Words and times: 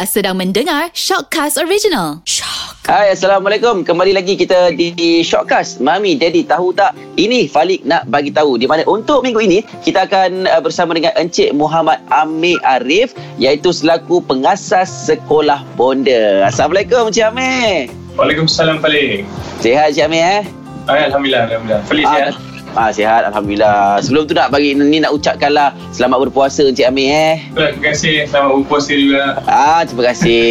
Anda 0.00 0.08
sedang 0.08 0.40
mendengar 0.40 0.88
Shockcast 0.96 1.60
Original. 1.60 2.24
Shock. 2.24 2.88
Hai, 2.88 3.12
Assalamualaikum. 3.12 3.84
Kembali 3.84 4.16
lagi 4.16 4.32
kita 4.32 4.72
di 4.72 5.20
Shockcast. 5.20 5.76
Mami, 5.84 6.16
Daddy, 6.16 6.48
tahu 6.48 6.72
tak? 6.72 6.96
Ini 7.20 7.44
Falik 7.52 7.84
nak 7.84 8.08
bagi 8.08 8.32
tahu 8.32 8.56
di 8.56 8.64
mana 8.64 8.80
untuk 8.88 9.20
minggu 9.20 9.44
ini 9.44 9.60
kita 9.84 10.08
akan 10.08 10.48
uh, 10.48 10.56
bersama 10.64 10.96
dengan 10.96 11.12
Encik 11.20 11.52
Muhammad 11.52 12.00
Amir 12.08 12.56
Arif 12.64 13.12
iaitu 13.36 13.76
selaku 13.76 14.24
pengasas 14.24 14.88
sekolah 14.88 15.60
bonda. 15.76 16.48
Assalamualaikum 16.48 17.12
Encik 17.12 17.28
Amir. 17.28 17.92
Waalaikumsalam 18.16 18.80
Falik. 18.80 19.28
Sihat 19.60 19.92
Encik 19.92 20.08
Amir 20.08 20.24
eh? 20.24 20.42
Alhamdulillah, 20.88 21.44
Alhamdulillah. 21.44 21.84
Falik 21.84 22.04
Ah, 22.08 22.12
sihat? 22.16 22.49
Ah, 22.78 22.94
sihat 22.94 23.26
Alhamdulillah. 23.26 23.98
Sebelum 23.98 24.30
tu 24.30 24.34
nak 24.38 24.54
bagi 24.54 24.78
ni 24.78 25.02
nak 25.02 25.10
ucapkanlah 25.10 25.74
selamat 25.90 26.30
berpuasa 26.30 26.70
Encik 26.70 26.86
Amir 26.86 27.10
eh. 27.10 27.34
Terima 27.50 27.82
kasih. 27.82 28.30
Selamat 28.30 28.62
berpuasa 28.62 28.92
juga. 28.94 29.24
Ah, 29.50 29.82
terima 29.82 30.14
kasih. 30.14 30.46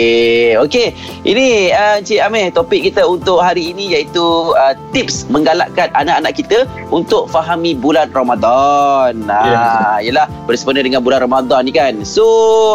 Okey, 0.67 0.91
ini 1.23 1.71
uh, 1.71 2.03
Encik 2.03 2.19
Amir, 2.19 2.51
topik 2.51 2.83
kita 2.91 3.07
untuk 3.07 3.39
hari 3.39 3.71
ini 3.71 3.95
iaitu 3.95 4.51
uh, 4.51 4.75
tips 4.91 5.31
menggalakkan 5.31 5.87
anak-anak 5.95 6.35
kita 6.35 6.67
untuk 6.91 7.31
fahami 7.31 7.71
bulan 7.71 8.11
Ramadan. 8.11 9.23
Ah, 9.31 10.03
yalah 10.03 10.27
bersempena 10.43 10.83
dengan 10.83 10.99
bulan 10.99 11.23
Ramadan 11.23 11.63
ni 11.63 11.71
kan. 11.71 12.03
So, 12.03 12.25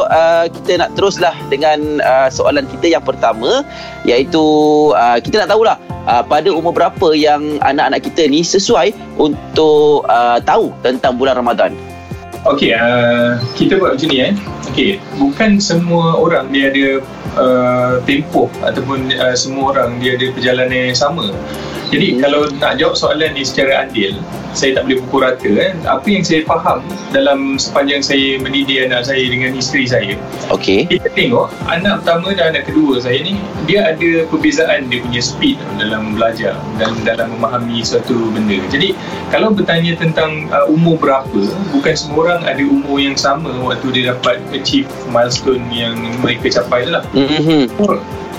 uh, 0.08 0.48
kita 0.48 0.80
nak 0.80 0.96
teruslah 0.96 1.36
dengan 1.52 2.00
uh, 2.00 2.32
soalan 2.32 2.64
kita 2.80 2.96
yang 2.96 3.04
pertama 3.04 3.60
iaitu 4.08 4.40
uh, 4.96 5.20
kita 5.20 5.44
nak 5.44 5.52
tahulah 5.52 5.76
uh, 6.08 6.22
pada 6.24 6.48
umur 6.52 6.72
berapa 6.72 7.12
yang 7.16 7.60
anak-anak 7.60 8.04
kita 8.04 8.28
ni 8.28 8.40
sesuai 8.44 8.92
untuk 9.20 10.04
uh, 10.08 10.38
tahu 10.42 10.72
tentang 10.84 11.16
bulan 11.16 11.36
Ramadan. 11.40 11.72
Okey, 12.44 12.76
uh, 12.76 13.40
kita 13.56 13.80
buat 13.80 13.96
macam 13.96 14.08
ni 14.12 14.20
eh. 14.20 14.32
Okey, 14.68 15.00
bukan 15.16 15.56
semua 15.56 16.20
orang 16.20 16.52
dia 16.52 16.68
ada 16.68 16.86
uh, 17.40 17.92
tempoh 18.04 18.52
ataupun 18.60 19.08
uh, 19.16 19.32
semua 19.32 19.72
orang 19.72 19.96
dia 19.96 20.20
ada 20.20 20.28
perjalanan 20.36 20.92
yang 20.92 20.98
sama. 20.98 21.32
Jadi 21.94 22.18
Hmm. 22.18 22.20
kalau 22.26 22.42
nak 22.58 22.74
jawab 22.82 22.98
soalan 22.98 23.30
ni 23.38 23.46
secara 23.46 23.86
adil, 23.86 24.18
saya 24.50 24.74
tak 24.74 24.90
boleh 24.90 24.98
pukul 25.06 25.20
rata 25.22 25.46
kan. 25.46 25.74
Apa 25.86 26.06
yang 26.10 26.26
saya 26.26 26.42
faham 26.42 26.82
dalam 27.14 27.54
sepanjang 27.54 28.02
saya 28.02 28.38
mendidik 28.42 28.90
anak 28.90 29.06
saya 29.06 29.22
dengan 29.22 29.54
isteri 29.54 29.86
saya, 29.86 30.14
Okey. 30.50 30.90
kita 30.90 31.06
tengok 31.14 31.54
anak 31.70 32.02
pertama 32.02 32.34
dan 32.34 32.54
anak 32.54 32.66
kedua 32.66 32.98
saya 32.98 33.22
ni 33.22 33.38
dia 33.70 33.94
ada 33.94 34.26
perbezaan 34.26 34.90
dia 34.90 34.98
punya 35.06 35.22
speed 35.22 35.58
dalam 35.78 36.18
belajar 36.18 36.58
dan 36.82 36.90
dalam 37.06 37.30
memahami 37.38 37.86
suatu 37.86 38.34
benda. 38.34 38.58
Jadi 38.74 38.98
kalau 39.30 39.54
bertanya 39.54 39.94
tentang 39.94 40.50
uh, 40.50 40.66
umur 40.66 40.98
berapa, 40.98 41.42
bukan 41.70 41.94
semua 41.94 42.18
orang 42.26 42.42
ada 42.42 42.62
umur 42.62 42.98
yang 42.98 43.14
sama 43.14 43.54
waktu 43.62 43.86
dia 43.94 44.14
dapat 44.14 44.42
achieve 44.50 44.90
milestone 45.14 45.62
yang 45.70 45.94
mereka 46.22 46.50
capai 46.62 46.86
tu 46.86 46.90
lah. 46.90 47.06
Mhm. 47.14 47.70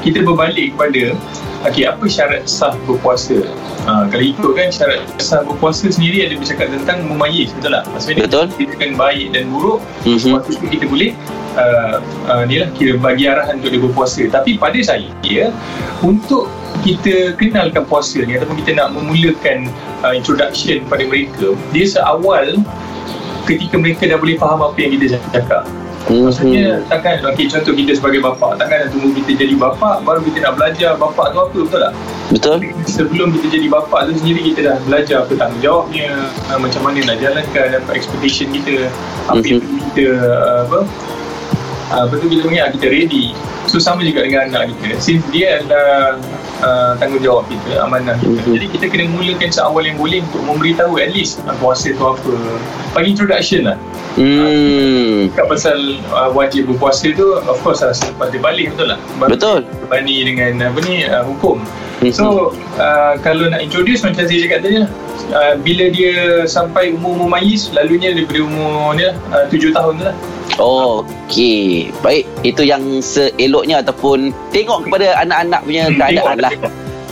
Kita 0.03 0.21
berbalik 0.21 0.75
kepada 0.77 1.17
Okay, 1.65 1.89
apa 1.89 2.05
syarat 2.05 2.45
sah 2.45 2.77
berpuasa? 2.85 3.41
Ha, 3.89 4.05
kalau 4.09 4.21
ikut 4.21 4.51
kan 4.53 4.69
syarat 4.69 5.01
sah 5.17 5.41
berpuasa 5.41 5.89
sendiri 5.89 6.29
ada 6.29 6.37
bercakap 6.37 6.69
tentang 6.69 7.09
memayis, 7.09 7.49
betul 7.57 7.73
tak? 7.73 7.83
Maksudnya 7.89 8.25
Betul. 8.29 8.45
kita 8.53 8.73
kan 8.77 8.91
baik 8.93 9.25
dan 9.33 9.49
buruk 9.49 9.81
Mhm. 10.05 10.37
Waktu 10.37 10.49
tu 10.61 10.65
kita 10.69 10.85
boleh 10.85 11.11
uh, 11.57 11.97
uh, 12.29 12.43
ni 12.45 12.61
lah 12.61 12.69
kira 12.77 12.99
bagi 13.01 13.25
arahan 13.25 13.57
untuk 13.57 13.71
dia 13.73 13.81
berpuasa 13.81 14.21
tapi 14.29 14.61
pada 14.61 14.77
saya 14.85 15.09
ya, 15.25 15.49
untuk 16.05 16.51
kita 16.85 17.33
kenalkan 17.39 17.87
puasa 17.89 18.21
ni 18.21 18.37
ataupun 18.37 18.61
kita 18.61 18.77
nak 18.77 18.93
memulakan 18.93 19.71
uh, 20.05 20.13
introduction 20.13 20.85
pada 20.85 21.01
mereka 21.07 21.57
dia 21.73 21.85
seawal 21.89 22.61
ketika 23.49 23.75
mereka 23.79 24.05
dah 24.05 24.17
boleh 24.21 24.37
faham 24.37 24.61
apa 24.61 24.77
yang 24.77 24.91
kita 24.99 25.17
cakap 25.33 25.65
Maksudnya 26.05 26.77
Mhm. 26.77 26.85
takkan 26.85 27.17
okay, 27.23 27.49
contoh 27.49 27.73
kita 27.73 27.91
sebagai 27.93 28.21
bapa 28.21 28.53
takkan 28.55 28.77
nak 28.77 28.89
tunggu 28.93 29.09
kita 29.15 29.41
jadi 29.41 29.55
bapa 29.55 29.97
baru 29.99 30.21
kita 30.21 30.37
nak 30.39 30.53
belajar 30.53 30.93
bapa 30.95 31.23
tu 31.27 31.37
apa 31.39 31.49
betul 31.51 31.79
tak? 31.81 31.93
Betul? 32.27 32.55
Sebelum 32.85 33.27
kita 33.33 33.47
jadi 33.51 33.67
bapa 33.67 34.05
tu 34.05 34.13
sendiri 34.13 34.41
kita 34.45 34.59
dah 34.63 34.75
belajar 34.81 35.17
apa 35.21 35.33
tanggungjawabnya 35.35 36.09
uh, 36.45 36.57
macam 36.57 36.81
mana 36.83 36.99
nak 37.03 37.17
jalankan 37.17 37.67
apa 37.75 37.89
expectation 37.91 38.47
kita 38.51 38.85
apa 39.25 39.41
yang 39.41 39.57
Mhm. 39.59 39.77
kita 39.89 40.05
uh, 40.21 40.57
apa 40.63 40.79
uh, 41.89 42.05
betul 42.07 42.27
kita 42.27 42.41
panggil 42.43 42.61
ah, 42.61 42.71
kita 42.71 42.87
ready 42.87 43.25
so 43.65 43.77
sama 43.77 44.01
juga 44.01 44.21
dengan 44.21 44.47
anak 44.47 44.71
kita 44.77 44.97
since 44.97 45.25
dia 45.29 45.59
adalah 45.59 46.17
uh, 46.61 46.93
tanggungjawab 46.95 47.45
kita 47.45 47.81
amanah 47.81 48.15
kita 48.17 48.37
Mhm. 48.39 48.53
jadi 48.53 48.65
kita 48.69 48.85
kena 48.87 49.05
mulakan 49.09 49.49
seawal 49.49 49.81
yang 49.81 49.97
boleh 49.97 50.21
untuk 50.23 50.41
memberitahu 50.43 50.93
at 50.97 51.11
least 51.11 51.41
uh, 51.43 51.55
puasa 51.55 51.91
tu 51.91 52.03
apa 52.03 52.33
bagi 52.93 53.11
introduction 53.11 53.67
lah 53.67 53.77
Hmm. 54.15 55.27
Cakap 55.27 55.47
pasal 55.51 55.75
uh, 56.07 56.31
wajib 56.31 56.71
berpuasa 56.71 57.11
tu 57.11 57.35
of 57.35 57.59
course 57.59 57.83
lah 57.83 57.91
selepas 57.91 58.31
dia 58.31 58.39
balik 58.39 58.71
betul 58.71 58.87
lah 58.87 58.99
Baru 59.19 59.35
Betul. 59.35 59.59
berbani 59.83 60.15
dengan 60.23 60.71
apa 60.71 60.79
ni 60.81 61.03
uh, 61.03 61.19
hukum 61.21 61.59
Mhm. 61.99 62.11
so 62.11 62.55
uh, 62.75 63.19
kalau 63.19 63.47
nak 63.47 63.59
introduce 63.59 64.03
macam 64.03 64.23
saya 64.23 64.39
cakap 64.39 64.63
tadi 64.63 64.83
lah 64.83 64.89
uh, 65.31 65.53
bila 65.59 65.91
dia 65.91 66.15
sampai 66.43 66.91
umur 66.91 67.15
mumayyiz 67.17 67.71
lalunya 67.71 68.11
daripada 68.11 68.39
umur 68.39 68.95
ni 68.95 69.03
lah 69.03 69.15
uh, 69.31 69.45
7 69.47 69.71
tahun 69.71 69.93
tu 69.99 70.03
lah 70.07 70.15
Okey. 70.59 71.91
Baik, 71.99 72.23
itu 72.47 72.63
yang 72.63 73.03
seeloknya 73.03 73.83
ataupun 73.83 74.31
tengok 74.55 74.87
kepada 74.87 75.19
anak-anak 75.19 75.61
punya 75.67 75.83
Hmm, 75.91 75.97
keadaan 75.99 76.37
lah. 76.39 76.53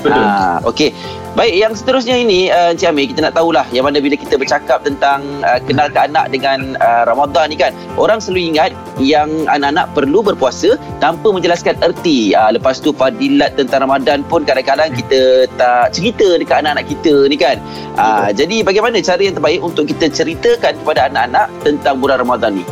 betul 0.04 0.12
Ah, 0.12 0.60
okey. 0.68 0.92
Baik, 1.34 1.54
yang 1.66 1.74
seterusnya 1.74 2.14
ini 2.14 2.54
uh, 2.54 2.70
Encik 2.76 2.94
Amir, 2.94 3.10
kita 3.10 3.26
nak 3.26 3.34
tahulah 3.34 3.66
yang 3.74 3.90
mana 3.90 3.98
bila 3.98 4.14
kita 4.14 4.38
bercakap 4.38 4.86
tentang 4.86 5.26
uh, 5.42 5.58
kenal 5.66 5.90
ke 5.90 5.98
anak 5.98 6.30
dengan 6.30 6.78
uh, 6.78 7.10
Ramadan 7.10 7.50
ni 7.50 7.58
kan. 7.58 7.74
Orang 7.98 8.22
selalu 8.22 8.54
ingat 8.54 8.70
yang 9.02 9.32
anak-anak 9.50 9.90
perlu 9.98 10.22
berpuasa 10.22 10.78
tanpa 11.02 11.34
menjelaskan 11.34 11.74
erti. 11.82 12.38
Uh, 12.38 12.54
lepas 12.54 12.78
tu 12.78 12.94
fadilat 12.94 13.58
tentang 13.58 13.90
Ramadan 13.90 14.22
pun 14.30 14.46
kadang-kadang 14.46 14.94
kita 14.94 15.50
tak 15.58 15.96
cerita 15.98 16.38
dekat 16.38 16.62
anak-anak 16.62 16.86
kita 16.86 17.26
ni 17.26 17.38
kan. 17.40 17.58
Uh, 17.98 18.30
jadi 18.30 18.62
bagaimana 18.62 19.02
cara 19.02 19.24
yang 19.26 19.34
terbaik 19.34 19.66
untuk 19.66 19.90
kita 19.90 20.14
ceritakan 20.14 20.78
kepada 20.86 21.10
anak-anak 21.10 21.50
tentang 21.66 21.98
bulan 21.98 22.22
Ramadan 22.22 22.62
ni? 22.62 22.66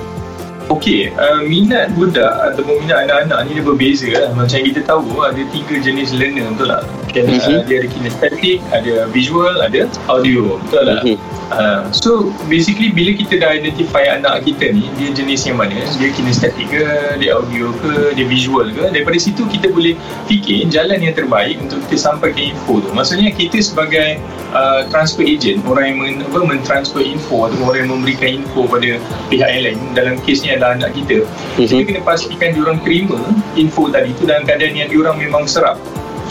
Okey, 0.72 1.12
uh, 1.20 1.44
minat 1.44 1.92
budak 2.00 2.32
ataupun 2.32 2.80
minat 2.80 3.04
anak-anak 3.04 3.40
ni 3.44 3.60
dia 3.60 3.64
berbeza 3.68 4.08
lah. 4.08 4.32
Macam 4.32 4.60
kita 4.64 4.80
tahu 4.88 5.20
ada 5.20 5.44
tiga 5.52 5.76
jenis 5.84 6.16
learner 6.16 6.48
betul 6.56 6.72
tak? 6.72 6.84
Kan, 7.12 7.28
uh, 7.28 7.60
dia 7.68 7.84
ada 7.84 7.88
kinesthetic, 7.92 8.64
ada 8.72 8.94
visual, 9.12 9.60
ada 9.60 9.84
audio. 10.08 10.56
Betul 10.64 10.82
tak? 10.88 11.04
Mhm. 11.04 11.31
Uh, 11.52 11.84
so 11.92 12.32
basically 12.48 12.96
bila 12.96 13.12
kita 13.12 13.36
dah 13.44 13.52
identify 13.52 14.08
anak 14.08 14.48
kita 14.48 14.72
ni 14.72 14.88
dia 14.96 15.12
jenis 15.12 15.44
yang 15.44 15.60
mana? 15.60 15.76
Dia 16.00 16.10
kinesthetic 16.16 16.72
ke? 16.72 16.84
Dia 17.20 17.36
audio 17.36 17.76
ke? 17.76 18.16
Dia 18.16 18.24
visual 18.24 18.72
ke? 18.72 18.88
Daripada 18.88 19.20
situ 19.20 19.44
kita 19.52 19.68
boleh 19.68 20.00
fikir 20.32 20.72
jalan 20.72 21.04
yang 21.04 21.12
terbaik 21.12 21.60
untuk 21.60 21.84
kita 21.92 22.08
sampaikan 22.08 22.56
info 22.56 22.80
tu. 22.80 22.90
Maksudnya 22.96 23.36
kita 23.36 23.60
sebagai 23.60 24.24
uh, 24.56 24.88
transfer 24.88 25.28
agent 25.28 25.60
orang 25.68 25.92
yang 25.92 25.98
men, 26.00 26.16
apa, 26.24 26.40
mentransfer 26.40 27.04
info 27.04 27.52
atau 27.52 27.60
orang 27.68 27.84
yang 27.84 27.92
memberikan 28.00 28.30
info 28.42 28.64
pada 28.72 28.96
pihak 29.28 29.50
yang 29.52 29.64
lain 29.68 29.80
dalam 29.92 30.16
kes 30.24 30.48
ni 30.48 30.56
adalah 30.56 30.80
anak 30.80 30.96
kita. 30.96 31.28
Kita 31.60 31.74
Mhm. 31.76 31.84
kena 31.84 32.02
pastikan 32.08 32.56
diorang 32.56 32.80
terima 32.80 33.20
info 33.60 33.92
tadi 33.92 34.16
tu 34.16 34.24
dalam 34.24 34.48
keadaan 34.48 34.72
yang 34.72 34.88
diorang 34.88 35.20
memang 35.20 35.44
serap 35.44 35.76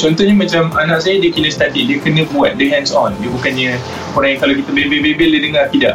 Contohnya 0.01 0.33
macam 0.33 0.73
anak 0.81 1.05
saya 1.05 1.21
dia 1.21 1.29
kinesthetic, 1.29 1.85
dia 1.85 2.01
kena 2.01 2.25
buat, 2.33 2.57
dia 2.57 2.73
hands 2.73 2.89
on. 2.97 3.13
Dia 3.21 3.29
bukannya 3.29 3.77
orang 4.17 4.29
yang 4.33 4.41
kalau 4.41 4.55
kita 4.57 4.71
bebel-bebel 4.73 5.29
dia 5.37 5.41
dengar 5.45 5.65
tidak. 5.69 5.95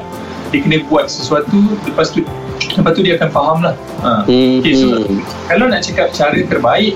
Dia 0.54 0.60
kena 0.62 0.78
buat 0.86 1.10
sesuatu 1.10 1.74
lepas 1.90 2.14
tu 2.14 2.22
lepas 2.78 2.94
tu 2.94 3.02
dia 3.02 3.18
akan 3.18 3.30
faham 3.34 3.58
lah. 3.66 3.76
Ha. 4.06 4.12
Okay, 4.62 4.78
so 4.78 5.10
kalau 5.50 5.66
nak 5.74 5.82
cakap 5.82 6.14
cara 6.14 6.38
terbaik, 6.38 6.94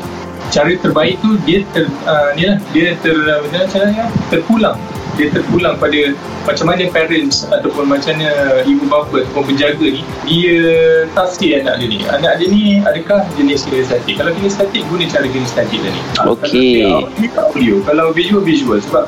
cara 0.53 0.71
terbaik 0.77 1.17
tu 1.25 1.33
dia 1.49 1.65
ter, 1.73 1.89
uh, 2.05 2.29
ni 2.37 2.45
lah, 2.45 2.61
dia 2.77 2.93
ter, 3.01 3.17
uh, 3.17 3.41
macam 3.41 3.65
mana 3.89 4.05
terpulang. 4.29 4.77
Dia 5.19 5.27
terpulang 5.35 5.75
pada 5.75 6.15
macam 6.47 6.65
mana 6.71 6.87
parents 6.87 7.43
ataupun 7.51 7.91
macam 7.91 8.15
mana 8.15 8.63
ibu 8.63 8.87
bapa 8.87 9.27
ataupun 9.27 9.51
penjaga 9.51 9.83
ni 9.83 10.01
dia 10.23 10.63
tafsir 11.11 11.59
anak 11.59 11.83
dia 11.83 11.87
ni. 11.91 11.99
Anak 12.07 12.39
dia 12.39 12.47
ni 12.47 12.63
adakah 12.79 13.27
jenis 13.35 13.67
kinestetik? 13.67 14.15
Kalau 14.15 14.31
kinestetik 14.31 14.87
guna 14.87 15.03
cara 15.11 15.27
kinestetik 15.27 15.79
tadi. 15.83 16.01
Ah, 16.23 16.31
Okey. 16.31 16.87
Kalau 17.35 17.51
audio, 17.51 17.75
kalau 17.83 18.05
visual 18.15 18.39
visual 18.39 18.79
sebab 18.79 19.03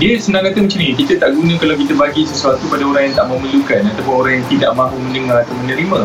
dia 0.00 0.16
senang 0.16 0.48
kata 0.48 0.64
macam 0.64 0.78
ni 0.80 0.96
kita 0.96 1.20
tak 1.20 1.36
guna 1.36 1.60
kalau 1.60 1.76
kita 1.76 1.92
bagi 1.92 2.24
sesuatu 2.24 2.64
pada 2.72 2.88
orang 2.88 3.12
yang 3.12 3.16
tak 3.20 3.26
memerlukan 3.28 3.82
ataupun 3.84 4.14
orang 4.16 4.32
yang 4.40 4.46
tidak 4.48 4.70
mahu 4.72 4.96
mendengar 4.96 5.44
atau 5.44 5.54
menerima. 5.60 6.00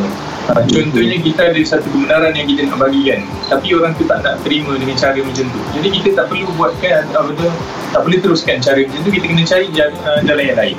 Ha, 0.46 0.62
contohnya 0.68 1.18
kita 1.24 1.42
ada 1.50 1.62
satu 1.64 1.88
kebenaran 1.90 2.36
yang 2.36 2.46
kita 2.46 2.70
nak 2.70 2.78
bagikan 2.84 3.24
tapi 3.48 3.68
orang 3.72 3.96
tu 3.96 4.04
tak 4.04 4.20
nak 4.20 4.36
terima 4.44 4.76
dengan 4.76 5.00
cara 5.00 5.16
macam 5.16 5.46
tu. 5.48 5.60
Jadi 5.80 5.88
kita 5.96 6.10
tak 6.12 6.26
perlu 6.28 6.52
buatkan 6.60 7.08
apa 7.16 7.32
tu 7.40 7.48
tak 7.96 8.02
boleh 8.04 8.20
teruskan 8.20 8.60
cara 8.60 8.84
macam 8.84 9.00
tu 9.00 9.12
kita 9.16 9.26
kena 9.32 9.44
cari 9.48 9.68
jalan, 9.72 9.96
jalan 10.28 10.44
yang 10.44 10.60
lain. 10.60 10.78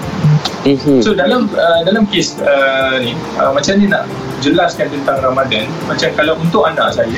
Mhm. 0.68 1.00
So 1.00 1.16
dalam 1.16 1.48
uh, 1.56 1.80
dalam 1.88 2.04
kes 2.12 2.36
uh, 2.44 3.00
ni 3.00 3.16
uh, 3.40 3.48
macam 3.56 3.80
ni 3.80 3.88
nak 3.88 4.04
jelaskan 4.44 4.92
tentang 4.92 5.24
Ramadan 5.24 5.64
macam 5.88 6.12
kalau 6.12 6.36
untuk 6.36 6.68
anak 6.68 6.92
saya 6.92 7.16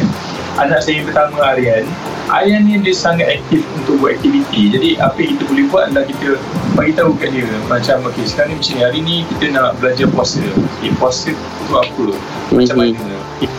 anak 0.59 0.83
saya 0.83 1.01
yang 1.01 1.07
pertama 1.07 1.39
Aryan 1.55 1.87
Aryan 2.29 2.69
ni 2.69 2.77
dia 2.85 2.93
sangat 2.93 3.41
aktif 3.41 3.65
untuk 3.73 4.05
buat 4.05 4.21
aktiviti. 4.21 4.69
Jadi 4.69 5.01
apa 5.01 5.17
yang 5.17 5.41
kita 5.41 5.45
boleh 5.49 5.65
buat 5.73 5.83
adalah 5.89 6.05
kita 6.05 6.37
bagi 6.77 6.93
tahu 6.93 7.17
kat 7.17 7.33
dia 7.33 7.49
macam 7.73 8.05
okay, 8.05 8.25
sekarang 8.29 8.53
ni 8.53 8.61
macam 8.61 8.73
ni. 8.77 8.81
Hari 8.85 9.01
ni 9.01 9.17
kita 9.33 9.45
nak 9.57 9.81
belajar 9.81 10.07
puasa. 10.13 10.45
Okay, 10.77 10.93
puasa 11.01 11.33
tu 11.33 11.73
apa? 11.73 12.07
Macam 12.53 12.77
Mhm. 12.77 12.85
mana? 12.85 13.17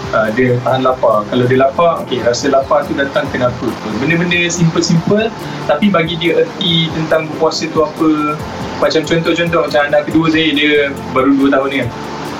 Uh, 0.10 0.30
dia 0.38 0.58
tahan 0.62 0.82
lapar. 0.86 1.26
Kalau 1.34 1.46
dia 1.50 1.58
lapar 1.58 2.06
okay, 2.06 2.22
rasa 2.22 2.46
lapar 2.54 2.86
tu 2.86 2.94
datang 2.94 3.26
kenapa? 3.34 3.66
Benda-benda 3.98 4.38
simple-simple 4.46 5.34
tapi 5.66 5.90
bagi 5.90 6.14
dia 6.22 6.46
erti 6.46 6.94
tentang 6.94 7.26
berpuasa 7.26 7.66
tu 7.74 7.82
apa? 7.82 8.38
Macam 8.78 9.02
contoh-contoh 9.02 9.66
macam 9.66 9.82
anak 9.90 10.06
kedua 10.06 10.30
saya 10.30 10.50
dia 10.54 10.94
baru 11.10 11.34
2 11.42 11.50
tahun 11.50 11.68
ni 11.74 11.78
kan 11.82 11.90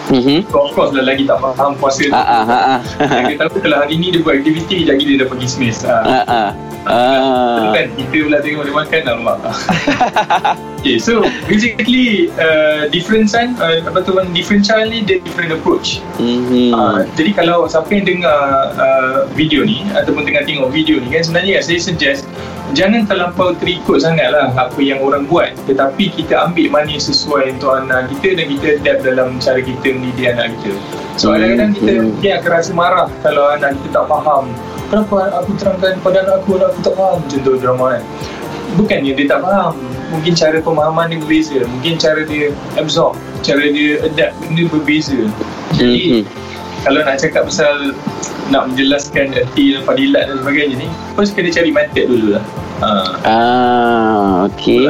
Mhm. 0.10 0.50
So, 0.50 0.66
of 0.66 0.74
course 0.74 0.92
lah 0.98 1.06
lagi 1.06 1.30
tak 1.30 1.38
faham 1.38 1.78
puasa 1.78 2.02
tu. 2.02 2.14
Ah 2.14 2.26
ah 2.26 2.44
ah 2.50 2.64
ah. 2.74 2.80
Yang 3.14 3.26
dia 3.30 3.38
tahu 3.46 3.62
kalau 3.62 3.78
hari 3.86 3.96
ni 4.02 4.10
dia 4.10 4.26
buat 4.26 4.42
aktiviti, 4.42 4.90
lagi 4.90 5.04
dia 5.06 5.22
dah 5.22 5.28
pergi 5.30 5.48
smash. 5.48 5.86
Ah. 5.86 6.02
Ah 6.02 6.24
ah. 6.26 6.50
Ah. 6.90 7.70
Kan, 7.70 7.94
kita 7.94 8.26
pula 8.26 8.42
tengok 8.42 8.64
dia 8.66 8.74
makan, 8.74 9.02
alamak. 9.06 9.38
okay, 10.82 10.98
so 10.98 11.22
basically, 11.46 12.34
uh, 12.42 12.90
different 12.90 13.30
son, 13.30 13.54
uh, 13.62 13.78
apa 13.86 14.02
tu, 14.02 14.18
different 14.34 14.66
child 14.66 14.90
ni, 14.90 15.06
dia 15.06 15.22
different 15.22 15.54
approach. 15.54 16.02
Mhm. 16.18 16.74
Uh, 16.74 17.06
jadi 17.14 17.38
kalau 17.38 17.70
siapa 17.70 17.94
yang 17.94 18.10
dengar 18.10 18.74
uh, 18.74 19.30
video 19.38 19.62
ni 19.62 19.86
ataupun 19.94 20.26
tengah 20.26 20.42
tengok 20.50 20.74
video 20.74 20.98
ni 20.98 21.14
kan 21.14 21.22
sebenarnya 21.22 21.62
kan, 21.62 21.64
saya 21.70 21.80
suggest 21.80 22.26
jangan 22.78 23.06
terlampau 23.10 23.58
terikut 23.58 24.02
sangat 24.02 24.30
lah 24.30 24.54
apa 24.54 24.78
yang 24.78 25.02
orang 25.02 25.26
buat 25.26 25.58
tetapi 25.66 26.14
kita 26.14 26.38
ambil 26.50 26.70
mana 26.70 26.90
yang 26.94 27.02
sesuai 27.02 27.58
untuk 27.58 27.74
anak 27.74 28.14
kita 28.14 28.38
dan 28.38 28.46
kita 28.46 28.68
adapt 28.78 29.00
dalam 29.02 29.28
cara 29.42 29.60
kita 29.62 29.88
mendidik 29.90 30.28
anak 30.38 30.54
kita 30.62 30.74
so 31.18 31.30
Hmm, 31.30 31.36
kadang-kadang 31.36 31.72
kita 31.78 31.92
hmm. 31.92 32.06
mungkin 32.14 32.32
akan 32.42 32.50
rasa 32.54 32.72
marah 32.74 33.08
kalau 33.26 33.44
anak 33.50 33.74
kita 33.82 33.90
tak 33.98 34.06
faham 34.06 34.44
kenapa 34.90 35.16
aku 35.38 35.52
terangkan 35.56 35.94
pada 36.02 36.18
anak 36.26 36.36
aku 36.44 36.58
anak 36.58 36.68
aku 36.74 36.80
tak 36.82 36.96
faham 36.98 37.20
contoh 37.30 37.54
drama 37.62 37.86
kan? 37.96 38.04
Bukannya 38.78 39.12
dia 39.18 39.26
tak 39.26 39.40
faham. 39.42 39.74
Mungkin 40.10 40.34
cara 40.34 40.58
pemahaman 40.62 41.06
dia 41.14 41.18
berbeza. 41.22 41.60
Mungkin 41.66 41.94
cara 41.98 42.22
dia 42.26 42.50
absorb 42.78 43.14
cara 43.42 43.64
dia 43.70 44.02
adapt 44.04 44.34
benda 44.42 44.64
berbeza. 44.68 45.20
Jadi 45.78 46.02
Mhm. 46.20 46.24
kalau 46.84 47.00
nak 47.06 47.18
cakap 47.22 47.46
pasal 47.46 47.94
nak 48.50 48.74
menjelaskan 48.74 49.34
erti 49.34 49.78
dan 49.78 49.82
fadilat 49.86 50.24
dan 50.28 50.42
sebagainya 50.42 50.76
ni 50.82 50.88
first 51.14 51.38
kena 51.38 51.54
cari 51.54 51.70
method 51.70 52.06
dulu 52.10 52.28
lah. 52.38 52.44
Ha. 52.80 52.90
Ah, 53.28 54.34
okey. 54.50 54.88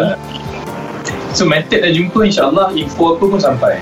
so 1.29 1.45
method 1.45 1.85
dah 1.85 1.91
jumpa 1.93 2.25
insyaAllah 2.25 2.73
info 2.73 3.13
apa 3.13 3.23
pun 3.25 3.37
sampai 3.37 3.77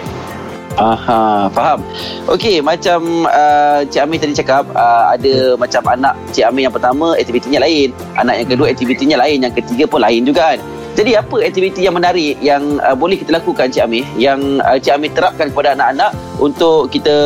Aha, 0.77 1.49
faham. 1.49 1.81
Okey, 2.29 2.61
macam 2.61 3.25
uh, 3.25 3.81
Cik 3.89 3.97
Amir 3.97 4.21
tadi 4.21 4.37
cakap, 4.37 4.69
uh, 4.77 5.09
ada 5.09 5.57
macam 5.57 5.81
anak 5.89 6.13
Cik 6.29 6.53
Amir 6.53 6.69
yang 6.69 6.75
pertama 6.77 7.17
aktivitinya 7.17 7.65
lain, 7.65 7.89
anak 8.13 8.45
yang 8.45 8.49
kedua 8.53 8.69
aktivitinya 8.69 9.17
lain, 9.17 9.41
yang 9.41 9.53
ketiga 9.57 9.89
pun 9.89 10.05
lain 10.05 10.21
juga 10.21 10.53
kan. 10.53 10.61
Jadi 10.97 11.13
apa 11.13 11.37
aktiviti 11.45 11.85
yang 11.85 11.93
menarik 11.93 12.37
yang 12.41 12.81
uh, 12.81 12.93
boleh 12.93 13.17
kita 13.17 13.41
lakukan 13.41 13.73
Cik 13.73 13.89
Amir 13.89 14.05
yang 14.21 14.61
uh, 14.61 14.77
Cik 14.77 15.01
Amir 15.01 15.09
terapkan 15.17 15.49
kepada 15.49 15.73
anak-anak 15.73 16.13
untuk 16.37 16.93
kita 16.93 17.17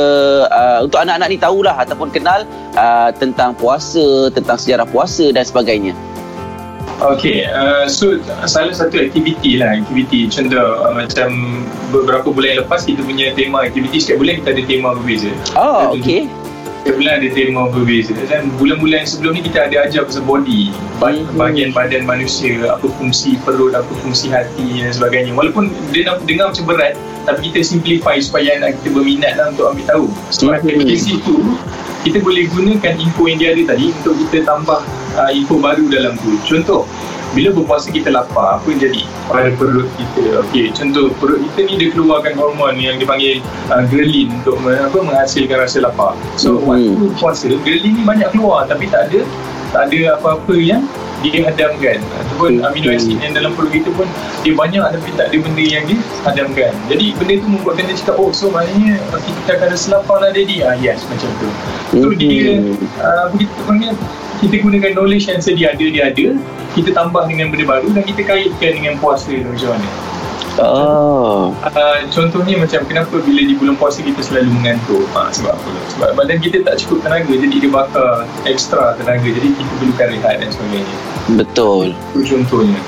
uh, 0.48 0.88
untuk 0.88 1.04
anak-anak 1.04 1.28
ni 1.32 1.38
tahulah 1.40 1.76
ataupun 1.76 2.08
kenal 2.08 2.48
uh, 2.80 3.12
tentang 3.20 3.52
puasa, 3.60 4.32
tentang 4.32 4.56
sejarah 4.56 4.88
puasa 4.88 5.28
dan 5.36 5.44
sebagainya. 5.44 5.92
Okay, 7.02 7.50
uh, 7.50 7.90
so 7.90 8.22
salah 8.46 8.78
satu 8.78 8.94
aktiviti 9.02 9.58
lah, 9.58 9.74
aktiviti 9.74 10.30
contoh 10.30 10.86
uh, 10.86 10.94
macam 10.94 11.34
beberapa 11.90 12.30
bulan 12.30 12.62
lepas 12.62 12.86
kita 12.86 13.02
punya 13.02 13.34
tema 13.34 13.66
aktiviti 13.66 13.98
setiap 13.98 14.22
bulan 14.22 14.38
kita 14.46 14.54
ada 14.54 14.64
tema 14.70 14.90
berbeza. 14.94 15.34
Oh, 15.58 15.98
okey. 15.98 16.30
Setiap 16.86 16.96
bulan 17.02 17.14
ada 17.18 17.30
tema 17.34 17.62
berbeza 17.74 18.14
dan 18.30 18.54
bulan-bulan 18.62 19.10
sebelum 19.10 19.34
ni 19.34 19.42
kita 19.42 19.66
ada 19.66 19.90
ajar 19.90 20.06
pasal 20.06 20.22
body, 20.30 20.70
Mhm. 21.02 21.42
bahagian 21.42 21.70
badan 21.74 22.06
manusia, 22.06 22.70
apa 22.70 22.86
fungsi 23.02 23.34
perut, 23.42 23.74
apa 23.74 23.90
fungsi 24.06 24.30
hati 24.30 24.86
dan 24.86 24.94
sebagainya. 24.94 25.34
Walaupun 25.34 25.74
dia 25.90 26.06
nak 26.06 26.22
dengar 26.30 26.54
macam 26.54 26.70
berat, 26.70 26.94
tapi 27.26 27.50
kita 27.50 27.66
simplify 27.66 28.22
supaya 28.22 28.62
anak 28.62 28.78
kita 28.78 28.94
berminat 28.94 29.42
lah 29.42 29.50
untuk 29.50 29.74
ambil 29.74 29.86
tahu. 29.90 30.06
Sebab 30.30 30.62
Mhm. 30.62 30.86
dari 30.86 30.98
situ 31.02 31.34
kita 32.06 32.22
boleh 32.22 32.46
gunakan 32.54 32.94
info 33.02 33.26
yang 33.26 33.42
dia 33.42 33.58
ada 33.58 33.74
tadi 33.74 33.90
untuk 33.90 34.14
kita 34.22 34.46
tambah 34.46 34.86
uh, 35.16 35.30
info 35.30 35.58
baru 35.58 35.88
dalam 35.88 36.16
tu. 36.18 36.36
Contoh, 36.44 36.84
bila 37.32 37.48
berpuasa 37.50 37.88
kita 37.88 38.12
lapar, 38.12 38.60
apa 38.60 38.68
yang 38.68 38.80
jadi 38.82 39.02
pada 39.26 39.50
perut 39.56 39.88
kita? 39.96 40.44
Okey, 40.44 40.68
contoh 40.72 41.08
perut 41.16 41.40
kita 41.48 41.60
ni 41.64 41.74
dia 41.80 41.90
keluarkan 41.90 42.36
hormon 42.36 42.76
yang 42.76 43.00
dipanggil 43.00 43.40
uh, 43.68 43.84
ghrelin 43.88 44.28
untuk 44.36 44.60
me- 44.60 44.76
apa 44.76 45.00
menghasilkan 45.00 45.58
rasa 45.58 45.80
lapar. 45.80 46.12
So 46.36 46.60
Mhm. 46.60 46.68
waktu 46.68 47.06
puasa, 47.16 47.48
ghrelin 47.58 47.94
ni 47.94 48.04
banyak 48.04 48.32
keluar 48.32 48.68
tapi 48.68 48.88
tak 48.88 49.08
ada 49.08 49.24
tak 49.72 49.88
ada 49.88 50.20
apa-apa 50.20 50.52
yang 50.54 50.84
dia 51.22 51.48
hadamkan 51.48 52.04
ataupun 52.20 52.60
Mhm. 52.60 52.68
amino 52.68 52.90
acid 52.92 53.16
yang 53.16 53.32
dalam 53.32 53.56
perut 53.56 53.72
kita 53.72 53.88
pun 53.96 54.04
dia 54.42 54.52
banyak 54.52 54.84
tapi 54.84 55.10
tak 55.16 55.32
ada 55.32 55.38
benda 55.40 55.64
yang 55.64 55.84
dia 55.88 56.00
hadamkan. 56.28 56.74
Jadi 56.92 57.16
benda 57.16 57.34
tu 57.38 57.48
membuatkan 57.48 57.84
dia 57.88 57.96
cakap, 57.96 58.20
oh 58.20 58.36
so 58.36 58.52
maknanya 58.52 59.00
kita 59.24 59.56
akan 59.56 59.68
rasa 59.72 59.88
lapar 59.94 60.20
lah 60.20 60.36
daddy. 60.36 60.60
Ah 60.60 60.76
yes, 60.76 61.08
macam 61.08 61.32
tu. 61.40 61.48
So 61.96 62.12
Mhm. 62.12 62.20
dia 62.20 62.44
uh, 63.00 63.32
begitu 63.32 63.56
panggil 63.64 63.96
kita 64.42 64.56
gunakan 64.60 64.92
knowledge 64.94 65.30
yang 65.30 65.40
sedia 65.40 65.72
ada 65.72 65.86
dia 65.86 66.04
ada 66.10 66.26
kita 66.74 66.90
tambah 66.92 67.24
dengan 67.26 67.54
benda 67.54 67.66
baru 67.70 67.88
dan 67.94 68.04
kita 68.04 68.22
kaitkan 68.24 68.72
dengan 68.76 68.94
puasa 68.98 69.30
tu 69.30 69.46
macam 69.46 69.78
mana 69.78 69.90
Oh. 70.60 71.56
uh, 71.64 71.98
contohnya 72.12 72.60
macam 72.60 72.84
kenapa 72.84 73.24
bila 73.24 73.40
di 73.40 73.56
bulan 73.56 73.80
puasa 73.80 74.04
kita 74.04 74.20
selalu 74.20 74.52
mengantuk 74.52 75.08
uh, 75.16 75.32
sebab 75.32 75.56
apa 75.56 75.72
sebab 75.96 76.10
badan 76.12 76.44
kita 76.44 76.60
tak 76.68 76.76
cukup 76.76 77.08
tenaga 77.08 77.32
jadi 77.32 77.56
dia 77.56 77.72
bakar 77.72 78.28
ekstra 78.44 79.00
tenaga 79.00 79.24
jadi 79.24 79.48
kita 79.48 79.72
perlukan 79.80 80.08
rehat 80.12 80.36
dan 80.44 80.50
sebagainya 80.52 80.96
Betul. 81.40 81.96
itu 82.12 82.36
contohnya 82.36 82.80